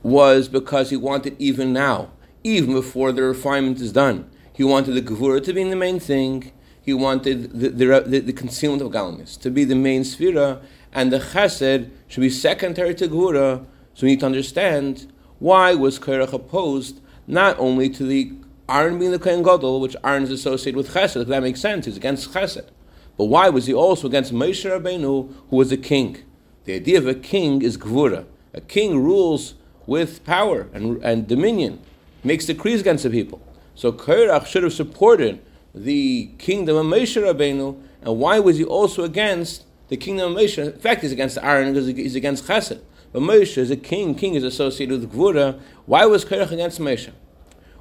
was 0.04 0.48
because 0.48 0.90
he 0.90 0.98
wanted 0.98 1.36
even 1.40 1.74
now, 1.74 2.12
even 2.44 2.74
before 2.74 3.12
the 3.12 3.24
refinement 3.24 3.80
is 3.82 3.92
done, 3.92 4.30
he 4.54 4.64
wanted 4.64 4.94
the 4.94 5.02
Gevurah 5.02 5.44
to 5.44 5.54
be 5.54 5.64
the 5.64 5.76
main 5.76 6.00
thing, 6.00 6.52
he 6.82 6.94
wanted 6.94 7.60
the, 7.60 7.70
the, 7.70 8.02
the, 8.02 8.20
the 8.20 8.34
concealment 8.34 8.82
of 8.82 8.92
Galmus 8.92 9.40
to 9.42 9.50
be 9.50 9.64
the 9.64 9.76
main 9.76 10.02
Sphira, 10.02 10.62
and 10.92 11.12
the 11.12 11.20
Chesed 11.20 11.90
should 12.08 12.22
be 12.22 12.30
secondary 12.30 12.96
to 12.96 13.08
Gevurah. 13.08 13.66
So 13.94 14.06
we 14.06 14.10
need 14.10 14.22
to 14.22 14.26
understand 14.26 15.12
why 15.40 15.76
was 15.76 16.00
Korach 16.00 16.34
opposed 16.34 17.00
not 17.28 17.60
only 17.60 17.90
to 17.90 18.04
the 18.04 18.34
Aaron 18.68 19.00
being 19.00 19.12
the 19.12 19.20
Kohen 19.20 19.44
Gadol, 19.44 19.82
which 19.82 19.96
Aaron 20.04 20.24
is 20.24 20.32
associated 20.32 20.78
with 20.78 20.94
Chesed, 20.94 21.22
if 21.22 21.28
that 21.28 21.44
makes 21.44 21.60
sense, 21.60 21.86
he's 21.86 21.98
against 21.98 22.32
Chesed. 22.34 22.70
But 23.18 23.26
why 23.26 23.50
was 23.50 23.66
he 23.66 23.74
also 23.74 24.08
against 24.08 24.34
Moshe 24.34 24.70
Rabbeinu, 24.70 25.34
who 25.50 25.56
was 25.56 25.72
a 25.72 25.78
king? 25.78 26.18
The 26.64 26.76
idea 26.76 27.00
of 27.00 27.08
a 27.08 27.16
king 27.16 27.62
is 27.62 27.78
gvura. 27.78 28.26
A 28.54 28.62
king 28.62 29.04
rules 29.04 29.56
with 29.90 30.24
power 30.24 30.68
and, 30.72 31.04
and 31.04 31.28
dominion, 31.28 31.82
makes 32.24 32.46
decrees 32.46 32.82
against 32.82 33.04
the 33.04 33.10
people. 33.10 33.42
So 33.74 33.92
Korach 33.92 34.46
should 34.46 34.64
have 34.64 34.74
supported 34.74 35.42
the 35.74 36.30
kingdom 36.38 36.78
of 36.78 36.86
Moshe 36.86 37.20
Rabbeinu, 37.20 37.82
and 38.04 38.20
why 38.20 38.40
was 38.40 38.58
he 38.58 38.64
also 38.64 39.04
against 39.04 39.66
the 39.88 39.98
kingdom 39.98 40.32
of 40.32 40.38
Moshe? 40.38 40.64
In 40.64 40.80
fact, 40.80 41.02
he's 41.02 41.12
against 41.12 41.40
Aaron 41.40 41.74
because 41.74 41.88
he's 41.88 42.16
against 42.16 42.46
Chesed. 42.46 42.82
But 43.12 43.24
Moshe 43.24 43.58
is 43.58 43.72
a 43.72 43.76
king, 43.76 44.14
king 44.14 44.36
is 44.36 44.44
associated 44.44 45.02
with 45.02 45.12
Gvura. 45.12 45.60
Why 45.88 46.06
was 46.06 46.24
Korach 46.24 46.52
against 46.52 46.80
Moshe? 46.80 47.12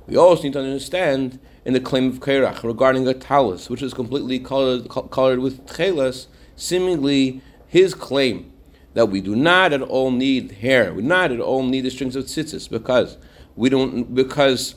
We 0.06 0.16
also 0.16 0.44
need 0.44 0.54
to 0.54 0.60
understand 0.60 1.38
in 1.66 1.74
the 1.74 1.80
claim 1.80 2.08
of 2.08 2.20
Kairach 2.20 2.62
regarding 2.62 3.06
a 3.06 3.12
talus, 3.12 3.68
which 3.68 3.82
is 3.82 3.92
completely 3.92 4.38
colored, 4.38 4.88
colored 4.88 5.40
with 5.40 5.66
tchelas, 5.66 6.26
seemingly 6.56 7.42
his 7.66 7.92
claim 7.92 8.50
that 8.98 9.06
we 9.06 9.20
do 9.20 9.36
not 9.36 9.72
at 9.72 9.80
all 9.80 10.10
need 10.10 10.50
hair, 10.50 10.92
we 10.92 11.02
not 11.02 11.30
at 11.30 11.38
all 11.38 11.62
need 11.62 11.82
the 11.82 11.90
strings 11.90 12.16
of 12.16 12.24
tzitzis, 12.24 12.68
because 12.68 13.16
we 13.54 13.68
don't 13.68 14.12
because 14.12 14.74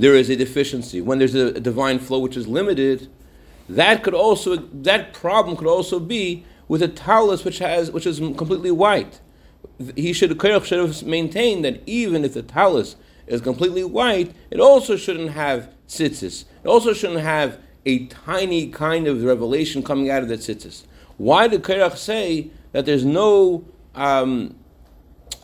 there 0.00 0.16
is 0.16 0.28
a 0.28 0.34
deficiency. 0.34 1.00
When 1.00 1.20
there's 1.20 1.36
a, 1.36 1.60
divine 1.60 2.00
flow 2.00 2.18
which 2.18 2.36
is 2.36 2.48
limited, 2.48 3.08
that 3.68 4.02
could 4.02 4.14
also 4.14 4.56
that 4.56 5.12
problem 5.12 5.56
could 5.56 5.68
also 5.68 6.00
be 6.00 6.44
with 6.66 6.82
a 6.82 6.88
talus 6.88 7.44
which 7.44 7.60
has 7.60 7.92
which 7.92 8.04
is 8.04 8.18
completely 8.18 8.72
white. 8.72 9.20
He 9.94 10.12
should 10.12 10.36
should 10.42 10.80
have 10.80 11.02
maintained 11.04 11.64
that 11.64 11.84
even 11.86 12.24
if 12.24 12.34
the 12.34 12.42
talus 12.42 12.96
is 13.28 13.40
completely 13.40 13.84
white, 13.84 14.34
it 14.50 14.58
also 14.58 14.96
shouldn't 14.96 15.30
have 15.30 15.72
tzitzis. 15.86 16.46
It 16.64 16.66
also 16.66 16.92
shouldn't 16.94 17.20
have 17.20 17.60
a 17.86 18.06
tiny 18.06 18.70
kind 18.70 19.06
of 19.06 19.22
revelation 19.22 19.84
coming 19.84 20.10
out 20.10 20.24
of 20.24 20.28
the 20.28 20.36
tzitzis. 20.36 20.82
Why 21.18 21.48
did 21.48 21.62
Korach 21.62 21.96
say 21.96 22.50
that 22.72 22.86
there's 22.86 23.04
no 23.04 23.64
um, 23.94 24.56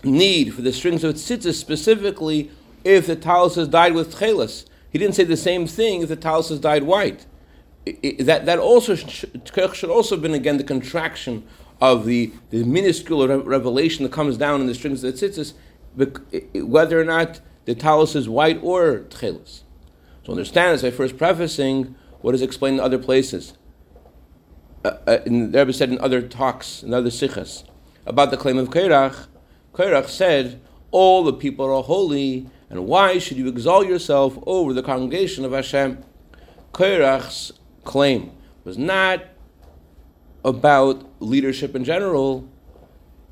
need 0.03 0.55
for 0.55 0.63
the 0.63 0.73
strings 0.73 1.05
of 1.05 1.15
tzitzis 1.15 1.55
specifically 1.55 2.51
if 2.85 3.07
the 3.07 3.17
talus 3.17 3.57
has 3.57 3.69
died 3.69 3.95
with 3.95 4.15
tchelas? 4.15 4.67
He 4.91 4.99
didn't 4.99 5.15
say 5.15 5.25
the 5.25 5.37
same 5.37 5.67
thing 5.67 6.03
if 6.03 6.09
the 6.09 6.17
talus 6.17 6.49
has 6.49 6.61
died 6.61 6.85
white. 6.85 7.27
It, 7.85 7.99
it, 8.03 8.27
that, 8.27 8.47
that 8.47 8.59
also 8.59 8.95
should, 8.95 9.51
should 9.75 9.91
also 9.91 10.15
have 10.15 10.23
been 10.23 10.35
again 10.35 10.57
the 10.57 10.65
contraction 10.65 11.47
of 11.81 12.07
the, 12.07 12.33
the 12.51 12.65
minuscule 12.65 13.27
revelation 13.43 14.03
that 14.03 14.13
comes 14.13 14.37
down 14.37 14.61
in 14.61 14.67
the 14.67 14.75
strings 14.75 15.05
of 15.05 15.19
the 15.19 15.27
tzitzis, 15.27 15.55
whether 16.55 17.01
or 17.01 17.05
not 17.05 17.41
the 17.67 17.75
talus 17.75 18.17
is 18.17 18.29
white 18.29 18.59
or 18.63 19.01
tchelis. 19.11 19.63
So 20.25 20.33
understand 20.33 20.75
this 20.75 20.83
by 20.83 20.91
first 20.91 21.17
prefacing 21.17 21.95
what 22.21 22.35
is 22.35 22.43
explained 22.43 22.79
in 22.79 22.85
other 22.85 22.99
places. 22.99 23.55
Uh, 24.85 24.97
uh, 25.06 25.18
in, 25.26 25.50
the 25.52 25.58
Rebbe 25.58 25.73
said 25.73 25.90
in 25.90 25.99
other 26.00 26.23
talks, 26.23 26.82
in 26.82 26.94
other 26.94 27.11
sichos, 27.11 27.64
about 28.06 28.30
the 28.30 28.37
claim 28.37 28.58
of 28.58 28.70
Kairach, 28.70 29.26
Kairach 29.73 30.08
said, 30.08 30.61
all 30.90 31.25
the 31.25 31.32
people 31.32 31.66
are 31.66 31.82
holy, 31.82 32.49
and 32.70 32.87
why 32.87 33.18
should 33.18 33.37
you 33.37 33.49
exalt 33.49 33.87
yourself 33.87 34.38
over 34.47 34.73
the 34.73 34.82
congregation 34.82 35.44
of 35.44 35.52
Hashem? 35.52 36.02
Kairach's 36.73 37.52
claim 37.85 38.30
was 38.64 38.78
not 38.78 39.25
about 40.44 41.04
leadership 41.20 41.75
in 41.75 41.85
general, 41.85 42.49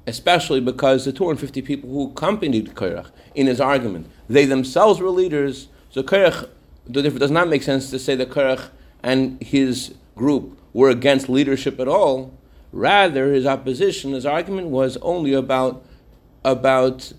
especially 0.06 0.60
because 0.60 1.04
the 1.04 1.12
250 1.12 1.62
people 1.62 1.90
who 1.90 2.10
accompanied 2.10 2.74
Korach 2.74 3.10
in 3.34 3.46
his 3.46 3.60
argument, 3.60 4.08
they 4.28 4.44
themselves 4.44 5.00
were 5.00 5.10
leaders. 5.10 5.68
So 5.90 6.02
Korach, 6.02 6.48
it 6.88 7.18
does 7.18 7.30
not 7.30 7.48
make 7.48 7.62
sense 7.62 7.90
to 7.90 7.98
say 7.98 8.14
that 8.16 8.30
Korach 8.30 8.70
and 9.02 9.40
his 9.42 9.94
group 10.14 10.58
were 10.76 10.90
against 10.90 11.26
leadership 11.30 11.80
at 11.80 11.88
all. 11.88 12.35
Rather, 12.71 13.33
his 13.33 13.47
opposition, 13.47 14.12
his 14.12 14.26
argument 14.26 14.66
was 14.66 14.99
only 14.99 15.33
about, 15.33 15.83
about 16.45 17.14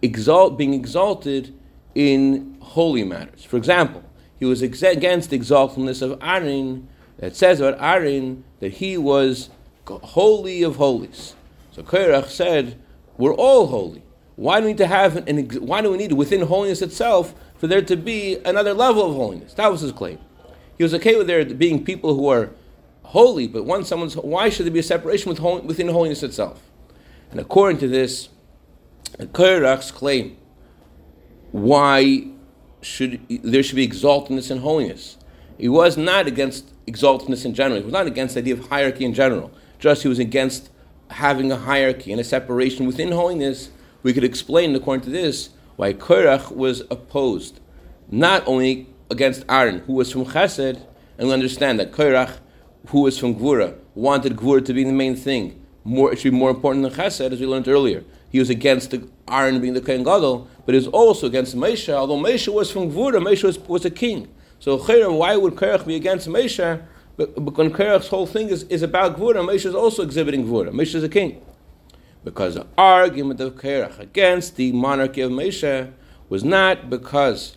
exalt, 0.00 0.56
being 0.56 0.72
exalted 0.72 1.54
in 1.94 2.56
holy 2.62 3.04
matters. 3.04 3.44
For 3.44 3.58
example, 3.58 4.02
he 4.38 4.46
was 4.46 4.62
ex- 4.62 4.82
against 4.82 5.28
the 5.28 5.38
exaltedness 5.38 6.00
of 6.00 6.18
Aaron. 6.22 6.88
That 7.18 7.36
says 7.36 7.60
about 7.60 7.78
Aaron 7.78 8.42
that 8.60 8.72
he 8.72 8.96
was 8.96 9.50
holy 9.86 10.62
of 10.62 10.76
holies. 10.76 11.34
So 11.72 11.82
Korach 11.82 12.28
said, 12.30 12.78
"We're 13.18 13.34
all 13.34 13.66
holy. 13.66 14.02
Why 14.36 14.60
do 14.60 14.64
we 14.64 14.72
need 14.72 14.78
to 14.78 14.86
have 14.86 15.18
an? 15.28 15.38
ex- 15.38 15.58
Why 15.58 15.82
do 15.82 15.90
we 15.90 15.98
need 15.98 16.12
within 16.12 16.46
holiness 16.46 16.80
itself 16.80 17.34
for 17.58 17.66
there 17.66 17.82
to 17.82 17.96
be 17.96 18.38
another 18.46 18.72
level 18.72 19.10
of 19.10 19.14
holiness?" 19.14 19.52
That 19.54 19.70
was 19.70 19.82
his 19.82 19.92
claim. 19.92 20.18
He 20.78 20.82
was 20.82 20.94
okay 20.94 21.16
with 21.16 21.26
there 21.26 21.44
being 21.44 21.84
people 21.84 22.14
who 22.16 22.26
are 22.28 22.50
holy, 23.12 23.46
but 23.46 23.66
once 23.66 23.88
someone's, 23.88 24.14
why 24.16 24.48
should 24.48 24.64
there 24.64 24.72
be 24.72 24.78
a 24.78 24.82
separation 24.82 25.28
with 25.28 25.38
hol- 25.38 25.60
within 25.60 25.88
holiness 25.88 26.22
itself? 26.22 26.62
And 27.30 27.38
according 27.38 27.78
to 27.80 27.88
this, 27.88 28.30
the 29.18 29.26
Korach's 29.26 29.90
claim, 29.90 30.38
why 31.50 32.28
should 32.80 33.20
there 33.28 33.62
should 33.62 33.76
be 33.76 33.86
exaltedness 33.86 34.50
and 34.50 34.60
holiness? 34.60 35.18
He 35.58 35.68
was 35.68 35.98
not 35.98 36.26
against 36.26 36.72
exaltedness 36.86 37.44
in 37.44 37.52
general. 37.52 37.80
He 37.80 37.84
was 37.84 37.92
not 37.92 38.06
against 38.06 38.34
the 38.34 38.40
idea 38.40 38.54
of 38.54 38.68
hierarchy 38.68 39.04
in 39.04 39.12
general. 39.12 39.52
Just 39.78 40.02
he 40.02 40.08
was 40.08 40.18
against 40.18 40.70
having 41.10 41.52
a 41.52 41.56
hierarchy 41.56 42.12
and 42.12 42.20
a 42.20 42.24
separation 42.24 42.86
within 42.86 43.12
holiness. 43.12 43.70
We 44.02 44.14
could 44.14 44.24
explain, 44.24 44.74
according 44.74 45.04
to 45.04 45.10
this, 45.10 45.50
why 45.76 45.92
Korach 45.92 46.50
was 46.50 46.80
opposed, 46.90 47.60
not 48.10 48.42
only 48.46 48.86
against 49.10 49.44
Aaron, 49.50 49.80
who 49.80 49.92
was 49.92 50.10
from 50.10 50.24
Chesed, 50.24 50.80
and 51.18 51.28
we 51.28 51.34
understand 51.34 51.78
that 51.78 51.92
Korach, 51.92 52.38
who 52.88 53.02
was 53.02 53.18
from 53.18 53.34
Gvura, 53.34 53.76
wanted 53.94 54.36
Gvura 54.36 54.64
to 54.64 54.72
be 54.72 54.84
the 54.84 54.92
main 54.92 55.16
thing. 55.16 55.58
More, 55.84 56.12
it 56.12 56.18
should 56.18 56.32
be 56.32 56.38
more 56.38 56.50
important 56.50 56.84
than 56.84 56.92
Chesed, 56.92 57.32
as 57.32 57.40
we 57.40 57.46
learned 57.46 57.68
earlier. 57.68 58.04
He 58.30 58.38
was 58.38 58.50
against 58.50 58.90
the 58.90 59.08
Aaron 59.28 59.60
being 59.60 59.74
the 59.74 59.80
Kohen 59.80 60.04
Gadol, 60.04 60.48
but 60.64 60.74
he 60.74 60.78
was 60.78 60.88
also 60.88 61.26
against 61.26 61.56
Moshe. 61.56 61.92
Although 61.92 62.18
Moshe 62.18 62.52
was 62.52 62.70
from 62.70 62.90
Gvura, 62.90 63.22
Moshe 63.22 63.44
was, 63.44 63.58
was 63.60 63.84
a 63.84 63.90
king. 63.90 64.28
So 64.58 64.78
why 64.78 65.36
would 65.36 65.54
Korach 65.54 65.86
be 65.86 65.96
against 65.96 66.28
Moshe? 66.28 66.82
But, 67.16 67.38
when 67.38 67.72
Korach's 67.72 68.08
whole 68.08 68.26
thing 68.26 68.48
is, 68.48 68.62
is 68.64 68.82
about 68.82 69.18
Gvura, 69.18 69.44
Moshe 69.44 69.66
is 69.66 69.74
also 69.74 70.02
exhibiting 70.02 70.46
Gvura. 70.46 70.70
Moshe 70.70 70.94
is 70.94 71.02
a 71.02 71.08
king. 71.08 71.42
Because 72.24 72.54
the 72.54 72.66
argument 72.78 73.40
of 73.40 73.56
Korach 73.56 73.98
against 73.98 74.56
the 74.56 74.72
monarchy 74.72 75.20
of 75.20 75.30
Moshe 75.30 75.92
was 76.28 76.44
not 76.44 76.88
because 76.88 77.56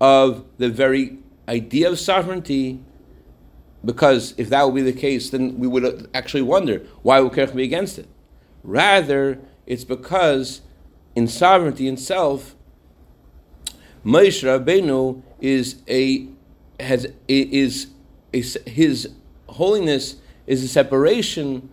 of 0.00 0.44
the 0.58 0.68
very 0.70 1.18
idea 1.48 1.90
of 1.90 1.98
sovereignty, 1.98 2.80
because 3.84 4.34
if 4.36 4.48
that 4.50 4.64
would 4.64 4.74
be 4.74 4.82
the 4.82 4.92
case, 4.92 5.30
then 5.30 5.58
we 5.58 5.66
would 5.66 6.08
actually 6.14 6.42
wonder 6.42 6.78
why 7.02 7.20
would 7.20 7.32
Korach 7.32 7.54
be 7.54 7.64
against 7.64 7.98
it. 7.98 8.08
Rather, 8.62 9.38
it's 9.66 9.84
because 9.84 10.62
in 11.14 11.28
sovereignty 11.28 11.88
itself, 11.88 12.54
Moshe 14.04 14.42
Rabbeinu 14.42 15.22
is 15.40 15.76
a 15.88 16.28
has 16.80 17.06
is 17.28 17.88
a, 18.32 18.42
his 18.68 19.08
holiness 19.48 20.16
is 20.46 20.62
a 20.62 20.68
separation. 20.68 21.70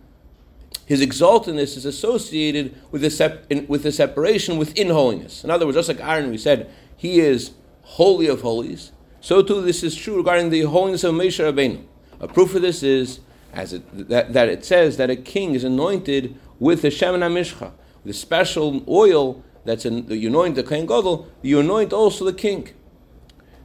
His 0.86 1.00
exaltedness 1.00 1.76
is 1.76 1.84
associated 1.84 2.74
with 2.90 3.04
a 3.04 3.10
sep, 3.10 3.50
with 3.68 3.86
a 3.86 3.92
separation 3.92 4.58
within 4.58 4.90
holiness. 4.90 5.44
In 5.44 5.50
other 5.50 5.66
words, 5.66 5.76
just 5.76 5.88
like 5.88 6.00
Aaron, 6.00 6.30
we 6.30 6.38
said 6.38 6.70
he 6.96 7.20
is 7.20 7.52
holy 7.82 8.26
of 8.26 8.42
holies. 8.42 8.92
So 9.20 9.42
too, 9.42 9.60
this 9.62 9.82
is 9.82 9.94
true 9.94 10.16
regarding 10.16 10.50
the 10.50 10.62
holiness 10.62 11.04
of 11.04 11.14
Moshe 11.14 11.38
Rabbeinu. 11.42 11.84
A 12.22 12.28
proof 12.28 12.54
of 12.54 12.62
this 12.62 12.82
is 12.82 13.20
as 13.52 13.72
it, 13.72 14.08
that, 14.08 14.32
that 14.32 14.48
it 14.48 14.64
says 14.64 14.96
that 14.96 15.10
a 15.10 15.16
king 15.16 15.54
is 15.54 15.64
anointed 15.64 16.38
with 16.58 16.82
the 16.82 16.88
Shemin 16.88 17.20
HaMishcha, 17.20 17.72
the 18.04 18.12
special 18.12 18.82
oil 18.88 19.44
that's 19.64 19.84
in, 19.84 20.08
you 20.08 20.28
anoint 20.28 20.54
the 20.54 20.62
Kohen 20.62 20.86
Gadol, 20.86 21.28
you 21.42 21.60
anoint 21.60 21.92
also 21.92 22.24
the 22.24 22.32
king. 22.32 22.70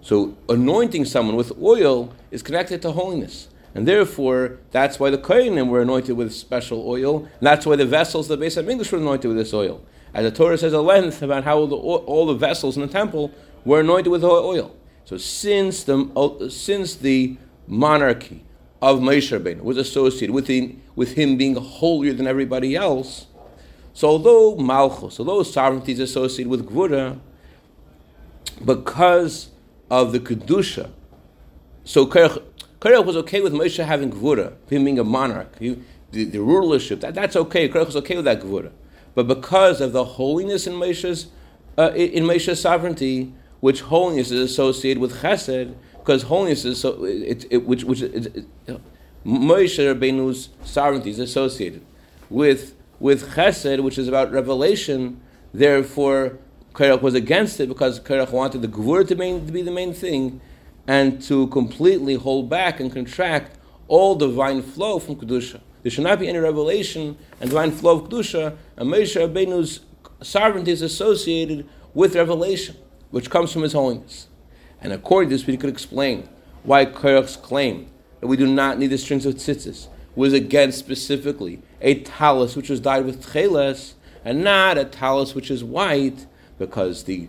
So 0.02 0.38
anointing 0.50 1.06
someone 1.06 1.36
with 1.36 1.52
oil 1.62 2.14
is 2.32 2.42
connected 2.44 2.82
to 2.82 2.92
holiness. 2.92 3.48
And 3.74 3.88
therefore, 3.88 4.58
that's 4.72 5.00
why 5.00 5.10
the 5.10 5.18
Kohanim 5.18 5.70
were 5.70 5.82
anointed 5.82 6.18
with 6.18 6.34
special 6.34 6.88
oil, 6.88 7.20
and 7.20 7.42
that's 7.42 7.66
why 7.66 7.76
the 7.76 7.86
vessels 7.86 8.30
of 8.30 8.40
the 8.40 8.46
Beis 8.46 8.58
English, 8.58 8.92
were 8.92 8.98
anointed 8.98 9.28
with 9.28 9.38
this 9.38 9.54
oil. 9.54 9.82
As 10.14 10.24
the 10.24 10.36
Torah 10.36 10.58
says 10.58 10.74
at 10.74 10.80
length 10.80 11.22
about 11.22 11.44
how 11.44 11.66
the, 11.66 11.76
all 11.76 12.26
the 12.26 12.34
vessels 12.34 12.76
in 12.76 12.82
the 12.82 12.88
temple 12.88 13.32
were 13.64 13.82
anointed 13.82 14.12
with 14.12 14.24
oil. 14.24 14.76
So 15.06 15.18
since 15.18 15.84
the, 15.84 16.50
since 16.50 16.96
the 16.96 17.38
monarchy 17.68 18.44
of 18.82 19.00
Moshe 19.00 19.38
Rabbeinu 19.38 19.62
was 19.62 19.78
associated 19.78 20.34
with, 20.34 20.48
the, 20.48 20.76
with 20.96 21.14
him 21.14 21.38
being 21.38 21.56
holier 21.56 22.14
than 22.14 22.28
everybody 22.28 22.76
else, 22.76 23.28
so 23.98 24.10
although 24.10 24.56
Malchus, 24.58 25.20
although 25.20 25.42
sovereignty 25.42 25.92
is 25.92 26.00
associated 26.00 26.52
with 26.52 26.70
Gvura, 26.70 27.20
because 28.64 29.50
of 29.90 30.12
the 30.12 30.20
Kedusha, 30.20 30.92
so 31.84 32.06
Korach 32.06 33.06
was 33.06 33.18
okay 33.18 33.42
with 33.42 33.54
Moshe 33.54 33.84
having 33.84 34.12
Gvura, 34.12 34.54
him 34.70 34.86
being 34.86 35.00
a 35.00 35.04
monarch, 35.04 35.58
he, 35.58 35.82
the, 36.12 36.26
the, 36.26 36.40
rulership, 36.40 37.02
that, 37.02 37.16
that's 37.16 37.36
okay. 37.36 37.68
Korach 37.68 37.88
was 37.88 37.96
okay 37.96 38.16
with 38.16 38.26
that 38.26 38.42
Gvura. 38.42 38.72
But 39.16 39.28
because 39.28 39.82
of 39.82 39.94
the 39.94 40.04
holiness 40.04 40.68
in 40.68 40.74
Moshe's, 40.74 41.28
uh, 41.76 41.92
in 41.96 42.26
Moshe's 42.26 42.62
sovereignty, 42.62 43.34
which 43.62 43.82
holiness 43.82 44.30
is 44.30 44.52
associated 44.52 45.02
with 45.02 45.22
Chesed, 45.22 45.74
because 46.08 46.24
holiness 46.24 46.64
is 46.64 46.80
so, 46.80 47.04
it, 47.04 47.46
it, 47.50 47.66
which, 47.66 47.84
which 47.84 48.00
Moshe 48.00 48.40
Rabbeinu's 49.26 50.48
sovereignty 50.64 51.10
is 51.10 51.20
associated 51.20 51.86
with 52.30 52.76
with 52.98 53.32
Chesed, 53.34 53.84
which 53.84 53.98
is 53.98 54.08
about 54.08 54.32
revelation. 54.32 55.20
Therefore, 55.54 56.40
Korach 56.72 57.02
was 57.02 57.14
against 57.14 57.60
it 57.60 57.68
because 57.68 58.00
Korach 58.00 58.32
wanted 58.32 58.62
the 58.62 58.70
Gvur 58.70 59.06
to, 59.06 59.16
main, 59.16 59.46
to 59.46 59.52
be 59.52 59.62
the 59.62 59.72
main 59.72 59.94
thing, 59.94 60.40
and 60.88 61.22
to 61.24 61.48
completely 61.48 62.16
hold 62.16 62.50
back 62.50 62.80
and 62.80 62.90
contract 62.90 63.58
all 63.90 64.16
divine 64.16 64.62
flow 64.62 65.00
from 65.00 65.18
kedusha. 65.18 65.60
There 65.84 65.92
should 65.92 66.06
not 66.06 66.20
be 66.20 66.30
any 66.30 66.40
revelation 66.40 67.18
and 67.42 67.50
divine 67.50 67.72
flow 67.72 68.00
of 68.00 68.10
kedusha. 68.10 68.56
And 68.78 68.90
Moshe 68.90 69.14
Rabbeinu's 69.20 69.82
sovereignty 70.22 70.72
is 70.72 70.82
associated 70.82 71.68
with 71.94 72.16
revelation, 72.16 72.78
which 73.12 73.30
comes 73.30 73.52
from 73.52 73.64
His 73.64 73.74
holiness. 73.74 74.28
And 74.88 74.94
according 74.94 75.30
to 75.30 75.36
this, 75.36 75.46
we 75.46 75.58
could 75.58 75.70
explain 75.70 76.30
why 76.64 76.86
Korach's 76.86 77.36
claim 77.36 77.90
that 78.22 78.28
we 78.28 78.38
do 78.38 78.48
not 78.48 78.80
need 78.80 78.88
the 78.88 78.98
strings 78.98 79.26
of 79.26 79.36
tzitzis 79.36 79.90
was 80.16 80.32
against 80.32 80.80
specifically 80.80 81.62
a 81.82 81.96
talus 82.04 82.56
which 82.56 82.70
was 82.70 82.80
dyed 82.80 83.04
with 83.04 83.22
tcheles 83.22 83.96
and 84.24 84.46
not 84.46 84.78
a 84.78 84.86
talus 84.86 85.36
which 85.36 85.52
is 85.52 85.62
white, 85.62 86.26
because 86.58 87.04
the 87.04 87.28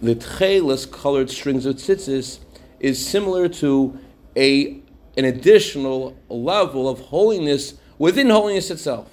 the 0.00 0.14
tcheles 0.14 0.88
colored 0.88 1.28
strings 1.28 1.66
of 1.66 1.74
tzitzis 1.74 2.38
is 2.78 3.04
similar 3.04 3.48
to 3.48 3.98
a 4.36 4.80
an 5.16 5.24
additional 5.24 6.16
level 6.28 6.88
of 6.88 7.00
holiness 7.00 7.74
within 7.98 8.30
holiness 8.30 8.70
itself. 8.70 9.10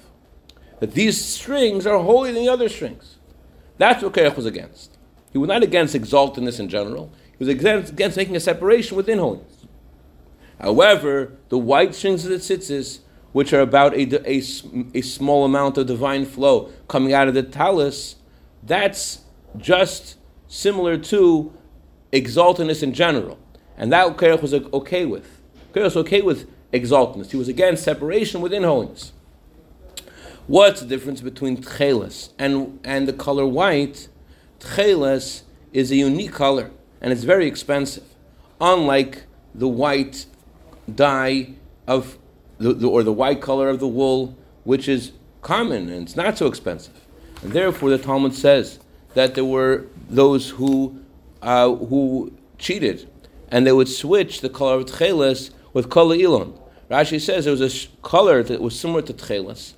That 0.78 0.94
these 0.94 1.20
strings 1.20 1.88
are 1.88 1.98
holier 1.98 2.32
than 2.34 2.44
the 2.44 2.52
other 2.52 2.68
strings. 2.68 3.18
That's 3.78 4.00
what 4.00 4.12
Korach 4.12 4.36
was 4.36 4.46
against. 4.46 4.96
He 5.32 5.38
was 5.38 5.48
not 5.48 5.64
against 5.64 5.96
exaltedness 5.96 6.60
in 6.60 6.68
general. 6.68 7.12
Was 7.42 7.48
against, 7.48 8.16
making 8.16 8.36
a 8.36 8.40
separation 8.40 8.96
within 8.96 9.18
holiness. 9.18 9.66
However, 10.60 11.32
the 11.48 11.58
white 11.58 11.92
strings 11.92 12.24
of 12.24 12.30
the 12.30 12.36
tzitzis, 12.36 13.00
which 13.32 13.52
are 13.52 13.62
about 13.62 13.94
a, 13.94 14.30
a, 14.30 14.40
a, 14.94 15.00
small 15.00 15.44
amount 15.44 15.76
of 15.76 15.88
divine 15.88 16.24
flow 16.24 16.70
coming 16.86 17.12
out 17.12 17.26
of 17.26 17.34
the 17.34 17.42
talus, 17.42 18.14
that's 18.62 19.22
just 19.56 20.18
similar 20.46 20.96
to 20.96 21.52
exaltedness 22.12 22.80
in 22.80 22.94
general. 22.94 23.40
And 23.76 23.92
that 23.92 24.16
Korach 24.16 24.40
was 24.40 24.54
okay 24.54 25.04
with. 25.04 25.40
Korach 25.74 25.82
was 25.82 25.96
okay 25.96 26.22
with 26.22 26.48
exaltedness. 26.72 27.32
He 27.32 27.36
was 27.36 27.48
against 27.48 27.82
separation 27.82 28.40
within 28.40 28.62
holiness. 28.62 29.12
What's 30.46 30.78
the 30.78 30.86
difference 30.86 31.20
between 31.20 31.56
tcheles 31.56 32.28
and, 32.38 32.78
and 32.84 33.08
the 33.08 33.12
color 33.12 33.44
white? 33.44 34.06
Tcheles 34.60 35.42
is 35.72 35.90
a 35.90 35.96
unique 35.96 36.30
color 36.30 36.70
and 37.02 37.12
it's 37.12 37.24
very 37.24 37.46
expensive. 37.46 38.04
Unlike 38.60 39.24
the 39.54 39.68
white 39.68 40.24
dye 40.92 41.50
of 41.86 42.16
the, 42.58 42.72
the, 42.72 42.88
or 42.88 43.02
the 43.02 43.12
white 43.12 43.42
color 43.42 43.68
of 43.68 43.80
the 43.80 43.88
wool, 43.88 44.38
which 44.64 44.88
is 44.88 45.12
common 45.42 45.90
and 45.90 46.04
it's 46.04 46.16
not 46.16 46.38
so 46.38 46.46
expensive. 46.46 46.94
And 47.42 47.52
therefore, 47.52 47.90
the 47.90 47.98
Talmud 47.98 48.34
says 48.34 48.78
that 49.14 49.34
there 49.34 49.44
were 49.44 49.86
those 50.08 50.50
who 50.50 51.00
uh, 51.42 51.74
who 51.74 52.32
cheated, 52.58 53.10
and 53.48 53.66
they 53.66 53.72
would 53.72 53.88
switch 53.88 54.40
the 54.40 54.48
color 54.48 54.76
of 54.76 54.86
tcheles 54.86 55.50
with 55.72 55.90
kala 55.90 56.16
ilan. 56.16 56.56
Rashi 56.88 57.20
says 57.20 57.44
there 57.44 57.50
was 57.50 57.60
a 57.60 57.68
sh- 57.68 57.88
color 58.02 58.44
that 58.44 58.60
was 58.60 58.78
similar 58.78 59.02
to 59.02 59.12
tcheles, 59.12 59.72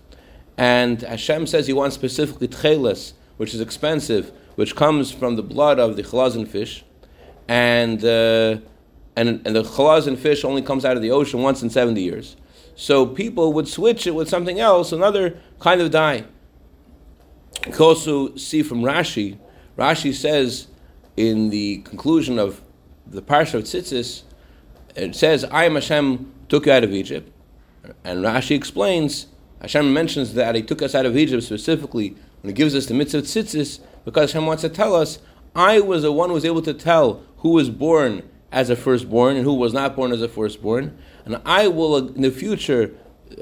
and 0.59 1.01
Hashem 1.01 1.47
says 1.47 1.67
He 1.67 1.73
wants 1.73 1.95
specifically 1.95 2.49
tcheles, 2.49 3.15
which 3.39 3.55
is 3.55 3.63
expensive, 3.63 4.31
which 4.57 4.77
comes 4.77 5.11
from 5.11 5.37
the 5.37 5.43
blood 5.43 5.79
of 5.79 5.97
the 5.97 6.03
chalazin 6.03 6.47
fish, 6.47 6.85
and. 7.49 8.05
Uh, 8.05 8.59
and, 9.17 9.47
and 9.47 9.55
the 9.55 9.63
chalazin 9.63 10.19
fish 10.19 10.45
only 10.45 10.63
comes 10.63 10.85
out 10.85 10.97
of 10.97 11.03
the 11.03 11.11
ocean 11.11 11.41
once 11.41 11.63
in 11.63 11.71
70 11.71 12.03
years. 12.03 12.37
So 12.75 13.07
people 13.07 13.53
would 13.53 13.69
switch 13.69 14.07
it 14.07 14.15
with 14.15 14.29
something 14.29 14.59
else, 14.59 14.93
another 14.93 15.39
kind 15.61 15.81
of 15.81 15.91
dye. 15.91 16.25
You 17.67 17.73
can 17.73 17.83
also 17.83 18.35
see 18.37 18.63
from 18.63 18.83
Rashi, 18.83 19.39
Rashi 19.79 20.13
says 20.13 20.67
in 21.17 21.51
the 21.51 21.79
conclusion 21.79 22.39
of 22.39 22.61
the 23.07 23.23
parsha 23.23 23.55
of 23.55 23.65
Tzitzis, 23.65 24.23
it 24.97 25.15
says, 25.15 25.45
"I 25.45 25.65
am 25.65 25.75
Hashem 25.75 26.33
took 26.49 26.67
you 26.67 26.73
out 26.73 26.85
of 26.85 26.93
Egypt," 26.93 27.31
and 28.05 28.25
Rashi 28.25 28.57
explains. 28.57 29.27
Hashem 29.61 29.95
mentions 29.95 30.35
that 30.35 30.55
He 30.55 30.63
took 30.63 30.83
us 30.83 30.95
out 30.95 31.07
of 31.07 31.17
Egypt 31.17 31.43
specifically 31.43 32.17
when 32.43 32.51
He 32.51 32.53
gives 32.53 32.75
us 32.75 32.87
the 32.87 32.95
mitzvah 32.95 33.23
Tzitzis, 33.23 33.81
because 34.05 34.33
Hashem 34.33 34.47
wants 34.47 34.63
to 34.63 34.69
tell 34.69 34.95
us, 34.95 35.21
"I 35.55 35.81
was 35.81 36.03
the 36.03 36.13
one 36.13 36.29
who 36.29 36.35
was 36.35 36.45
able 36.45 36.63
to 36.63 36.75
tell 36.75 37.23
who 37.39 37.51
was 37.51 37.71
born 37.71 38.29
as 38.51 38.71
a 38.71 38.77
firstborn 38.77 39.37
and 39.37 39.45
who 39.45 39.55
was 39.55 39.73
not 39.73 39.97
born 39.97 40.13
as 40.13 40.23
a 40.23 40.29
firstborn, 40.29 40.97
and 41.25 41.41
I 41.45 41.69
will 41.69 41.97
in 42.09 42.23
the 42.23 42.31
future 42.31 42.93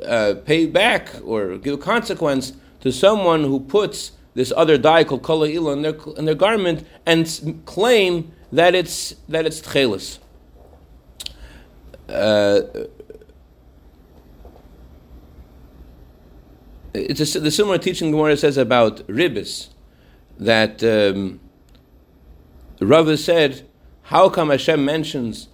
uh, 0.06 0.34
pay 0.44 0.66
back 0.66 1.10
or 1.24 1.58
give 1.58 1.80
consequence 1.80 2.54
to 2.80 2.92
someone 2.92 3.44
who 3.44 3.60
puts 3.60 4.12
this 4.34 4.52
other 4.56 4.78
dye 4.78 5.04
called 5.04 5.22
kala 5.22 5.48
ila 5.48 5.72
in 5.72 5.82
their 5.82 5.96
in 6.16 6.24
their 6.24 6.34
garment 6.34 6.86
and 7.04 7.62
claim 7.66 8.32
that 8.50 8.74
it's 8.74 9.14
that 9.28 9.46
it's 9.46 9.60
tchelis. 9.60 10.18
Uh, 12.08 12.62
it's 16.94 17.34
a, 17.34 17.40
the 17.40 17.50
similar 17.50 17.78
teaching 17.78 18.10
Gemara 18.10 18.36
says 18.36 18.56
about 18.56 19.06
ribis 19.06 19.68
that 20.38 20.82
um, 20.82 21.40
Rava 22.86 23.16
said, 23.16 23.68
how 24.02 24.28
come 24.28 24.50
Hashem 24.50 24.84
mentions 24.84 25.48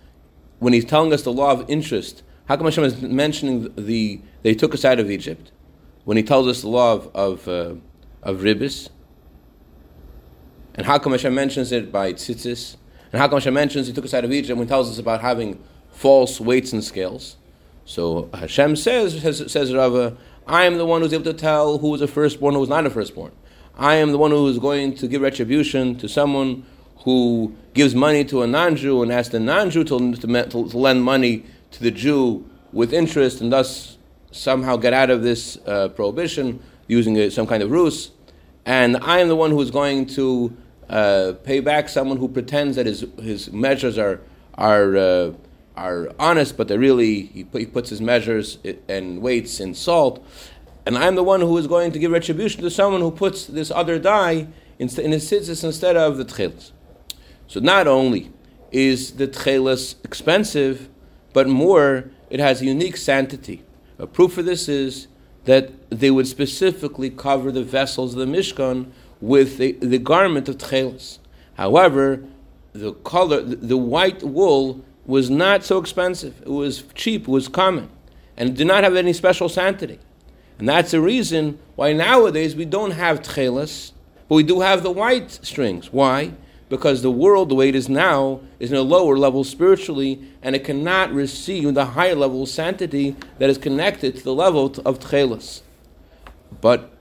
when 0.58 0.72
he's 0.72 0.84
telling 0.84 1.12
us 1.12 1.22
the 1.22 1.32
law 1.32 1.52
of 1.52 1.68
interest? 1.68 2.22
How 2.46 2.56
come 2.56 2.66
Hashem 2.66 2.84
is 2.84 3.02
mentioning 3.02 3.72
the 3.76 4.20
they 4.42 4.54
took 4.54 4.74
us 4.74 4.84
out 4.84 4.98
of 4.98 5.10
Egypt 5.10 5.52
when 6.04 6.16
he 6.16 6.22
tells 6.22 6.46
us 6.46 6.62
the 6.62 6.68
law 6.68 6.94
of 6.94 7.14
of, 7.14 7.48
uh, 7.48 7.74
of 8.22 8.38
ribis? 8.38 8.88
And 10.74 10.86
how 10.86 10.98
come 10.98 11.12
Hashem 11.12 11.34
mentions 11.34 11.72
it 11.72 11.90
by 11.92 12.12
tzitzis? 12.12 12.76
And 13.12 13.20
how 13.20 13.28
come 13.28 13.38
Hashem 13.38 13.52
mentions 13.52 13.86
he 13.86 13.92
took 13.92 14.04
us 14.04 14.14
out 14.14 14.24
of 14.24 14.32
Egypt 14.32 14.56
when 14.56 14.66
he 14.66 14.68
tells 14.68 14.90
us 14.90 14.98
about 14.98 15.20
having 15.20 15.62
false 15.90 16.40
weights 16.40 16.72
and 16.72 16.84
scales? 16.84 17.36
So 17.84 18.28
Hashem 18.32 18.76
says, 18.76 19.20
says, 19.20 19.50
says 19.50 19.74
Rava, 19.74 20.16
I 20.46 20.64
am 20.64 20.78
the 20.78 20.86
one 20.86 21.02
who's 21.02 21.12
able 21.12 21.24
to 21.24 21.32
tell 21.32 21.78
who 21.78 21.88
was 21.88 22.00
a 22.00 22.06
firstborn, 22.06 22.54
who 22.54 22.60
was 22.60 22.68
not 22.68 22.86
a 22.86 22.90
firstborn. 22.90 23.32
I 23.76 23.94
am 23.94 24.12
the 24.12 24.18
one 24.18 24.30
who 24.30 24.46
is 24.48 24.58
going 24.58 24.94
to 24.96 25.08
give 25.08 25.20
retribution 25.22 25.96
to 25.98 26.08
someone 26.08 26.64
who 27.04 27.54
gives 27.74 27.94
money 27.94 28.24
to 28.24 28.42
a 28.42 28.46
non-Jew 28.46 29.02
and 29.02 29.12
asks 29.12 29.32
the 29.32 29.40
non-Jew 29.40 29.84
to, 29.84 30.14
to, 30.16 30.48
to 30.48 30.78
lend 30.78 31.02
money 31.02 31.44
to 31.70 31.82
the 31.82 31.90
Jew 31.90 32.48
with 32.72 32.92
interest 32.92 33.40
and 33.40 33.52
thus 33.52 33.98
somehow 34.30 34.76
get 34.76 34.92
out 34.92 35.10
of 35.10 35.22
this 35.22 35.58
uh, 35.66 35.88
prohibition 35.88 36.60
using 36.86 37.16
a, 37.16 37.30
some 37.30 37.46
kind 37.46 37.62
of 37.62 37.70
ruse. 37.70 38.10
And 38.66 38.96
I 38.98 39.20
am 39.20 39.28
the 39.28 39.36
one 39.36 39.50
who 39.50 39.60
is 39.60 39.70
going 39.70 40.06
to 40.06 40.56
uh, 40.88 41.32
pay 41.44 41.60
back 41.60 41.88
someone 41.88 42.18
who 42.18 42.28
pretends 42.28 42.76
that 42.76 42.86
his, 42.86 43.06
his 43.20 43.52
measures 43.52 43.96
are, 43.98 44.20
are, 44.54 44.96
uh, 44.96 45.32
are 45.76 46.10
honest, 46.18 46.56
but 46.56 46.68
they're 46.68 46.78
really, 46.78 47.22
he, 47.26 47.44
put, 47.44 47.60
he 47.60 47.66
puts 47.66 47.90
his 47.90 48.00
measures 48.00 48.58
and 48.88 49.22
weights 49.22 49.60
in 49.60 49.74
salt. 49.74 50.24
And 50.84 50.96
I'm 50.96 51.14
the 51.14 51.22
one 51.22 51.40
who 51.40 51.56
is 51.58 51.66
going 51.66 51.92
to 51.92 51.98
give 51.98 52.10
retribution 52.10 52.62
to 52.62 52.70
someone 52.70 53.00
who 53.00 53.10
puts 53.10 53.46
this 53.46 53.70
other 53.70 53.98
die 53.98 54.48
in, 54.78 54.88
in 54.98 55.12
his 55.12 55.30
tzitzis 55.30 55.64
instead 55.64 55.96
of 55.96 56.16
the 56.16 56.24
tchelis. 56.24 56.72
So 57.48 57.60
not 57.60 57.88
only 57.88 58.30
is 58.70 59.12
the 59.12 59.26
tchelis 59.26 59.96
expensive, 60.04 60.88
but 61.32 61.48
more, 61.48 62.10
it 62.30 62.40
has 62.40 62.60
a 62.60 62.66
unique 62.66 62.96
sanctity. 62.96 63.64
A 63.98 64.06
proof 64.06 64.34
for 64.34 64.42
this 64.42 64.68
is 64.68 65.08
that 65.44 65.72
they 65.90 66.10
would 66.10 66.26
specifically 66.26 67.08
cover 67.08 67.50
the 67.50 67.64
vessels 67.64 68.14
of 68.14 68.20
the 68.20 68.26
Mishkan 68.26 68.90
with 69.20 69.56
the, 69.56 69.72
the 69.80 69.98
garment 69.98 70.48
of 70.48 70.58
tchelis. 70.58 71.18
However, 71.54 72.22
the 72.74 72.92
color, 72.92 73.40
the, 73.40 73.56
the 73.56 73.76
white 73.76 74.22
wool 74.22 74.84
was 75.06 75.30
not 75.30 75.64
so 75.64 75.78
expensive. 75.78 76.42
It 76.42 76.50
was 76.50 76.84
cheap, 76.94 77.22
it 77.22 77.28
was 77.28 77.48
common, 77.48 77.88
and 78.36 78.54
did 78.54 78.66
not 78.66 78.84
have 78.84 78.94
any 78.94 79.14
special 79.14 79.48
sanctity. 79.48 79.98
And 80.58 80.68
that's 80.68 80.90
the 80.90 81.00
reason 81.00 81.58
why 81.76 81.94
nowadays 81.94 82.54
we 82.54 82.66
don't 82.66 82.90
have 82.90 83.22
tchelis, 83.22 83.92
but 84.28 84.34
we 84.34 84.42
do 84.42 84.60
have 84.60 84.82
the 84.82 84.90
white 84.90 85.30
strings. 85.30 85.90
Why? 85.92 86.34
Because 86.68 87.02
the 87.02 87.10
world, 87.10 87.48
the 87.48 87.54
way 87.54 87.70
it 87.70 87.74
is 87.74 87.88
now, 87.88 88.40
is 88.60 88.70
in 88.70 88.76
a 88.76 88.82
lower 88.82 89.16
level 89.16 89.42
spiritually, 89.44 90.22
and 90.42 90.54
it 90.54 90.64
cannot 90.64 91.12
receive 91.12 91.72
the 91.74 91.86
higher 91.86 92.14
level 92.14 92.42
of 92.42 92.48
sanctity 92.48 93.16
that 93.38 93.48
is 93.48 93.56
connected 93.56 94.16
to 94.16 94.24
the 94.24 94.34
level 94.34 94.66
of 94.84 94.98
tchelis. 94.98 95.62
But 96.60 96.92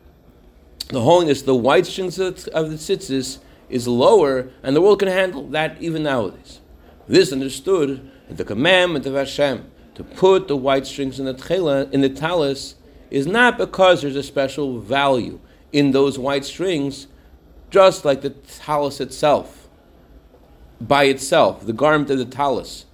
the 0.90 1.02
holiness, 1.02 1.42
the 1.42 1.56
white 1.56 1.86
strings 1.86 2.18
of 2.18 2.44
the 2.44 2.52
tzitzis, 2.52 3.40
is 3.70 3.88
lower, 3.88 4.50
and 4.64 4.76
the 4.76 4.82
world 4.82 5.00
can 5.00 5.10
handle 5.10 5.48
that 5.50 5.82
even 5.82 6.04
nowadays. 6.04 6.62
This 7.08 7.34
understood 7.34 8.10
the 8.30 8.46
commandment 8.46 9.06
of 9.06 9.14
Hashem 9.16 9.70
to 9.96 10.04
put 10.04 10.48
the 10.48 10.56
white 10.56 10.86
strings 10.86 11.20
in 11.20 11.26
the 11.26 11.34
tchela, 11.34 11.92
in 11.92 12.02
the 12.02 12.10
talis 12.10 12.76
is 13.10 13.26
not 13.26 13.58
because 13.58 14.02
there's 14.02 14.16
a 14.16 14.24
special 14.24 14.80
value 14.80 15.40
in 15.72 15.92
those 15.92 16.20
white 16.20 16.46
strings, 16.46 17.08
just 17.70 18.06
like 18.06 18.22
the 18.22 18.30
talis 18.30 19.02
itself. 19.02 19.57
By 20.80 21.06
itself, 21.06 21.66
the 21.66 21.74
garment 21.74 22.12
of 22.12 22.20
the 22.20 22.26
talis 22.26 22.86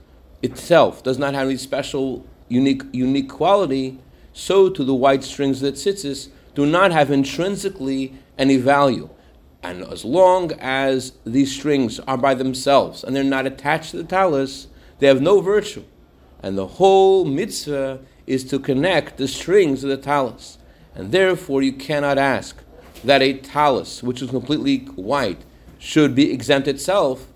itself 0.42 1.04
does 1.04 1.18
not 1.18 1.34
have 1.34 1.48
any 1.48 1.58
special, 1.58 2.26
unique, 2.48 2.84
unique 2.94 3.30
quality. 3.30 4.00
So, 4.32 4.70
to 4.70 4.84
the 4.84 4.94
white 4.94 5.24
strings 5.24 5.62
that 5.62 5.76
tzitzis 5.76 6.30
do 6.56 6.66
not 6.66 6.92
have 6.92 7.12
intrinsically 7.12 8.14
any 8.38 8.58
value. 8.58 9.10
And 9.62 9.84
as 9.84 10.04
long 10.04 10.52
as 10.60 11.14
these 11.26 11.54
strings 11.54 12.00
are 12.02 12.18
by 12.18 12.34
themselves 12.34 13.04
and 13.04 13.16
they're 13.16 13.24
not 13.24 13.46
attached 13.46 13.92
to 13.92 13.98
the 13.98 14.04
talis, 14.04 14.68
they 15.00 15.08
have 15.08 15.22
no 15.22 15.42
virtue. 15.42 15.84
And 16.42 16.58
the 16.58 16.68
whole 16.68 17.26
mitzvah 17.26 18.00
is 18.28 18.44
to 18.46 18.60
connect 18.60 19.18
the 19.18 19.28
strings 19.28 19.84
of 19.84 19.90
the 19.90 19.98
talis. 19.98 20.58
And 20.96 21.12
therefore, 21.12 21.62
you 21.62 21.74
cannot 21.74 22.18
ask 22.18 22.58
that 23.04 23.22
a 23.22 23.34
talis, 23.34 24.04
which 24.04 24.22
is 24.22 24.30
completely 24.30 24.80
white, 24.96 25.42
should 25.80 26.16
be 26.16 26.32
exempt 26.32 26.68
itself, 26.68 27.28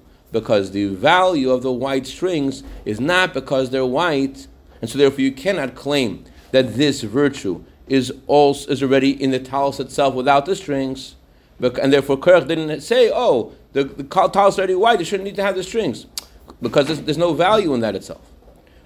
because 0.42 0.70
the 0.70 0.86
value 0.86 1.50
of 1.50 1.64
the 1.64 1.72
white 1.72 2.06
strings 2.06 2.64
is 2.86 3.00
not 3.00 3.34
because 3.34 3.72
they're 3.72 3.86
white, 3.86 4.46
and 4.82 4.90
so 4.90 4.98
therefore 4.98 5.22
you 5.22 5.32
cannot 5.32 5.74
claim 5.74 6.24
that 6.52 6.76
this 6.76 7.02
virtue 7.02 7.64
is 7.88 8.14
also 8.28 8.70
is 8.70 8.84
already 8.84 9.12
in 9.24 9.32
the 9.32 9.40
talis 9.40 9.80
itself 9.80 10.14
without 10.14 10.46
the 10.46 10.56
strings. 10.56 11.16
And 11.60 11.92
therefore, 11.92 12.18
Kerch 12.18 12.48
didn't 12.48 12.82
say, 12.82 13.12
"Oh, 13.12 13.54
the, 13.74 13.86
the 13.86 14.04
talis 14.04 14.56
is 14.56 14.60
already 14.60 14.76
white; 14.76 15.02
it 15.02 15.06
shouldn't 15.06 15.26
need 15.26 15.36
to 15.38 15.44
have 15.44 15.56
the 15.56 15.64
strings," 15.64 16.06
because 16.62 16.86
there's, 16.86 17.02
there's 17.02 17.18
no 17.18 17.34
value 17.34 17.74
in 17.74 17.80
that 17.80 17.96
itself. 17.96 18.32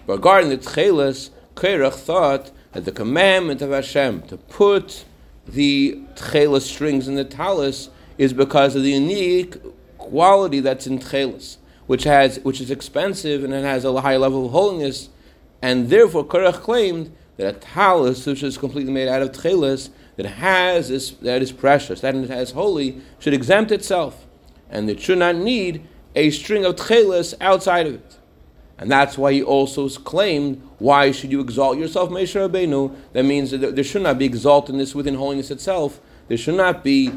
Regarding 0.07 0.49
the 0.49 0.57
tchelas, 0.57 1.31
Kerach 1.55 1.95
thought 1.95 2.51
that 2.71 2.85
the 2.85 2.93
commandment 2.93 3.61
of 3.61 3.71
Hashem 3.71 4.21
to 4.29 4.37
put 4.37 5.03
the 5.45 6.01
tchelas 6.15 6.61
strings 6.61 7.09
in 7.09 7.15
the 7.15 7.25
talis 7.25 7.89
is 8.17 8.31
because 8.31 8.73
of 8.75 8.83
the 8.83 8.91
unique 8.91 9.57
quality 10.11 10.59
that's 10.59 10.85
in 10.85 10.99
tchelas, 10.99 11.55
which 11.87 12.03
has 12.03 12.39
which 12.43 12.59
is 12.59 12.69
expensive 12.69 13.43
and 13.45 13.53
it 13.53 13.63
has 13.63 13.85
a 13.85 14.01
high 14.01 14.17
level 14.17 14.45
of 14.45 14.51
holiness, 14.51 15.09
and 15.61 15.89
therefore 15.89 16.25
Kerach 16.25 16.61
claimed 16.61 17.15
that 17.37 17.55
a 17.55 17.57
talis 17.57 18.25
which 18.25 18.43
is 18.43 18.57
completely 18.57 18.91
made 18.91 19.07
out 19.07 19.21
of 19.21 19.31
tchelas 19.31 19.89
that 20.17 20.25
has 20.25 20.89
that 21.21 21.41
is 21.41 21.53
precious, 21.53 22.01
that 22.01 22.13
it 22.13 22.29
has 22.29 22.51
holy, 22.51 23.01
should 23.19 23.33
exempt 23.33 23.71
itself, 23.71 24.27
and 24.69 24.89
it 24.89 24.99
should 24.99 25.17
not 25.17 25.37
need 25.37 25.87
a 26.13 26.29
string 26.29 26.65
of 26.65 26.75
tchelas 26.75 27.33
outside 27.39 27.87
of 27.87 27.95
it. 27.95 28.17
And 28.77 28.91
that's 28.91 29.17
why 29.17 29.31
he 29.31 29.41
also 29.41 29.87
claimed, 29.87 30.61
why 30.79 31.11
should 31.11 31.31
you 31.31 31.39
exalt 31.39 31.77
yourself, 31.77 32.09
Moshe 32.09 32.35
Rabbeinu? 32.35 32.93
That 33.13 33.23
means 33.23 33.51
that 33.51 33.75
there 33.75 33.83
should 33.83 34.01
not 34.01 34.17
be 34.17 34.27
exaltedness 34.27 34.93
within 34.93 35.15
holiness 35.15 35.51
itself. 35.51 36.01
There 36.27 36.37
should 36.37 36.55
not 36.55 36.83
be 36.83 37.11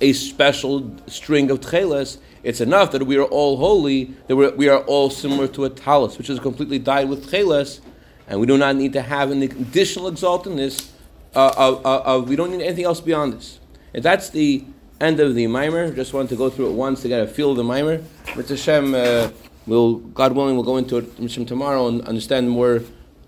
a 0.00 0.12
special 0.12 0.94
string 1.06 1.50
of 1.50 1.60
tchelas. 1.60 2.18
It's 2.42 2.60
enough 2.60 2.92
that 2.92 3.04
we 3.04 3.16
are 3.16 3.24
all 3.24 3.56
holy, 3.56 4.14
that 4.28 4.36
we're, 4.36 4.54
we 4.54 4.68
are 4.68 4.80
all 4.82 5.10
similar 5.10 5.48
to 5.48 5.64
a 5.64 5.70
talus, 5.70 6.18
which 6.18 6.30
is 6.30 6.38
completely 6.38 6.78
dyed 6.78 7.08
with 7.08 7.30
tchelas, 7.30 7.80
and 8.28 8.40
we 8.40 8.46
do 8.46 8.56
not 8.56 8.76
need 8.76 8.92
to 8.92 9.02
have 9.02 9.30
an 9.30 9.42
additional 9.42 10.10
exaltedness 10.10 10.90
uh, 11.34 11.52
of, 11.56 11.84
of, 11.84 12.06
of, 12.06 12.28
we 12.28 12.36
don't 12.36 12.50
need 12.50 12.62
anything 12.62 12.84
else 12.84 13.00
beyond 13.00 13.34
this. 13.34 13.60
And 13.94 14.02
that's 14.02 14.30
the 14.30 14.64
end 15.00 15.20
of 15.20 15.34
the 15.34 15.46
mimer. 15.46 15.92
Just 15.92 16.14
wanted 16.14 16.30
to 16.30 16.36
go 16.36 16.50
through 16.50 16.70
it 16.70 16.72
once 16.72 17.02
to 17.02 17.08
get 17.08 17.20
a 17.20 17.26
feel 17.26 17.50
of 17.50 17.56
the 17.56 17.64
mimer. 17.64 18.02
But 18.34 18.48
Hashem, 18.48 18.94
uh, 18.94 19.30
will 19.66 19.96
God 19.96 20.32
willing, 20.32 20.54
we'll 20.54 20.64
go 20.64 20.76
into 20.76 20.96
it 20.98 21.46
tomorrow 21.46 21.88
and 21.88 22.02
understand 22.02 22.48
more 22.50 22.82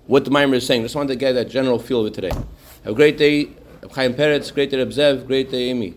what 0.07 0.25
the 0.25 0.31
mimer 0.31 0.55
is 0.55 0.67
saying. 0.67 0.83
Just 0.83 0.95
wanted 0.95 1.09
to 1.09 1.17
get 1.17 1.33
that 1.33 1.49
general 1.51 1.79
feel 1.79 2.01
of 2.01 2.07
it 2.07 2.15
today. 2.15 2.31
Have 2.31 2.93
a 2.93 2.95
great 2.95 3.19
day, 3.19 3.49
Chaim 3.93 4.15
Peretz. 4.15 4.53
Great 4.53 4.71
day, 4.71 4.79
Abzev. 4.79 5.27
Great 5.27 5.51
day, 5.51 5.71
Amy. 5.71 5.95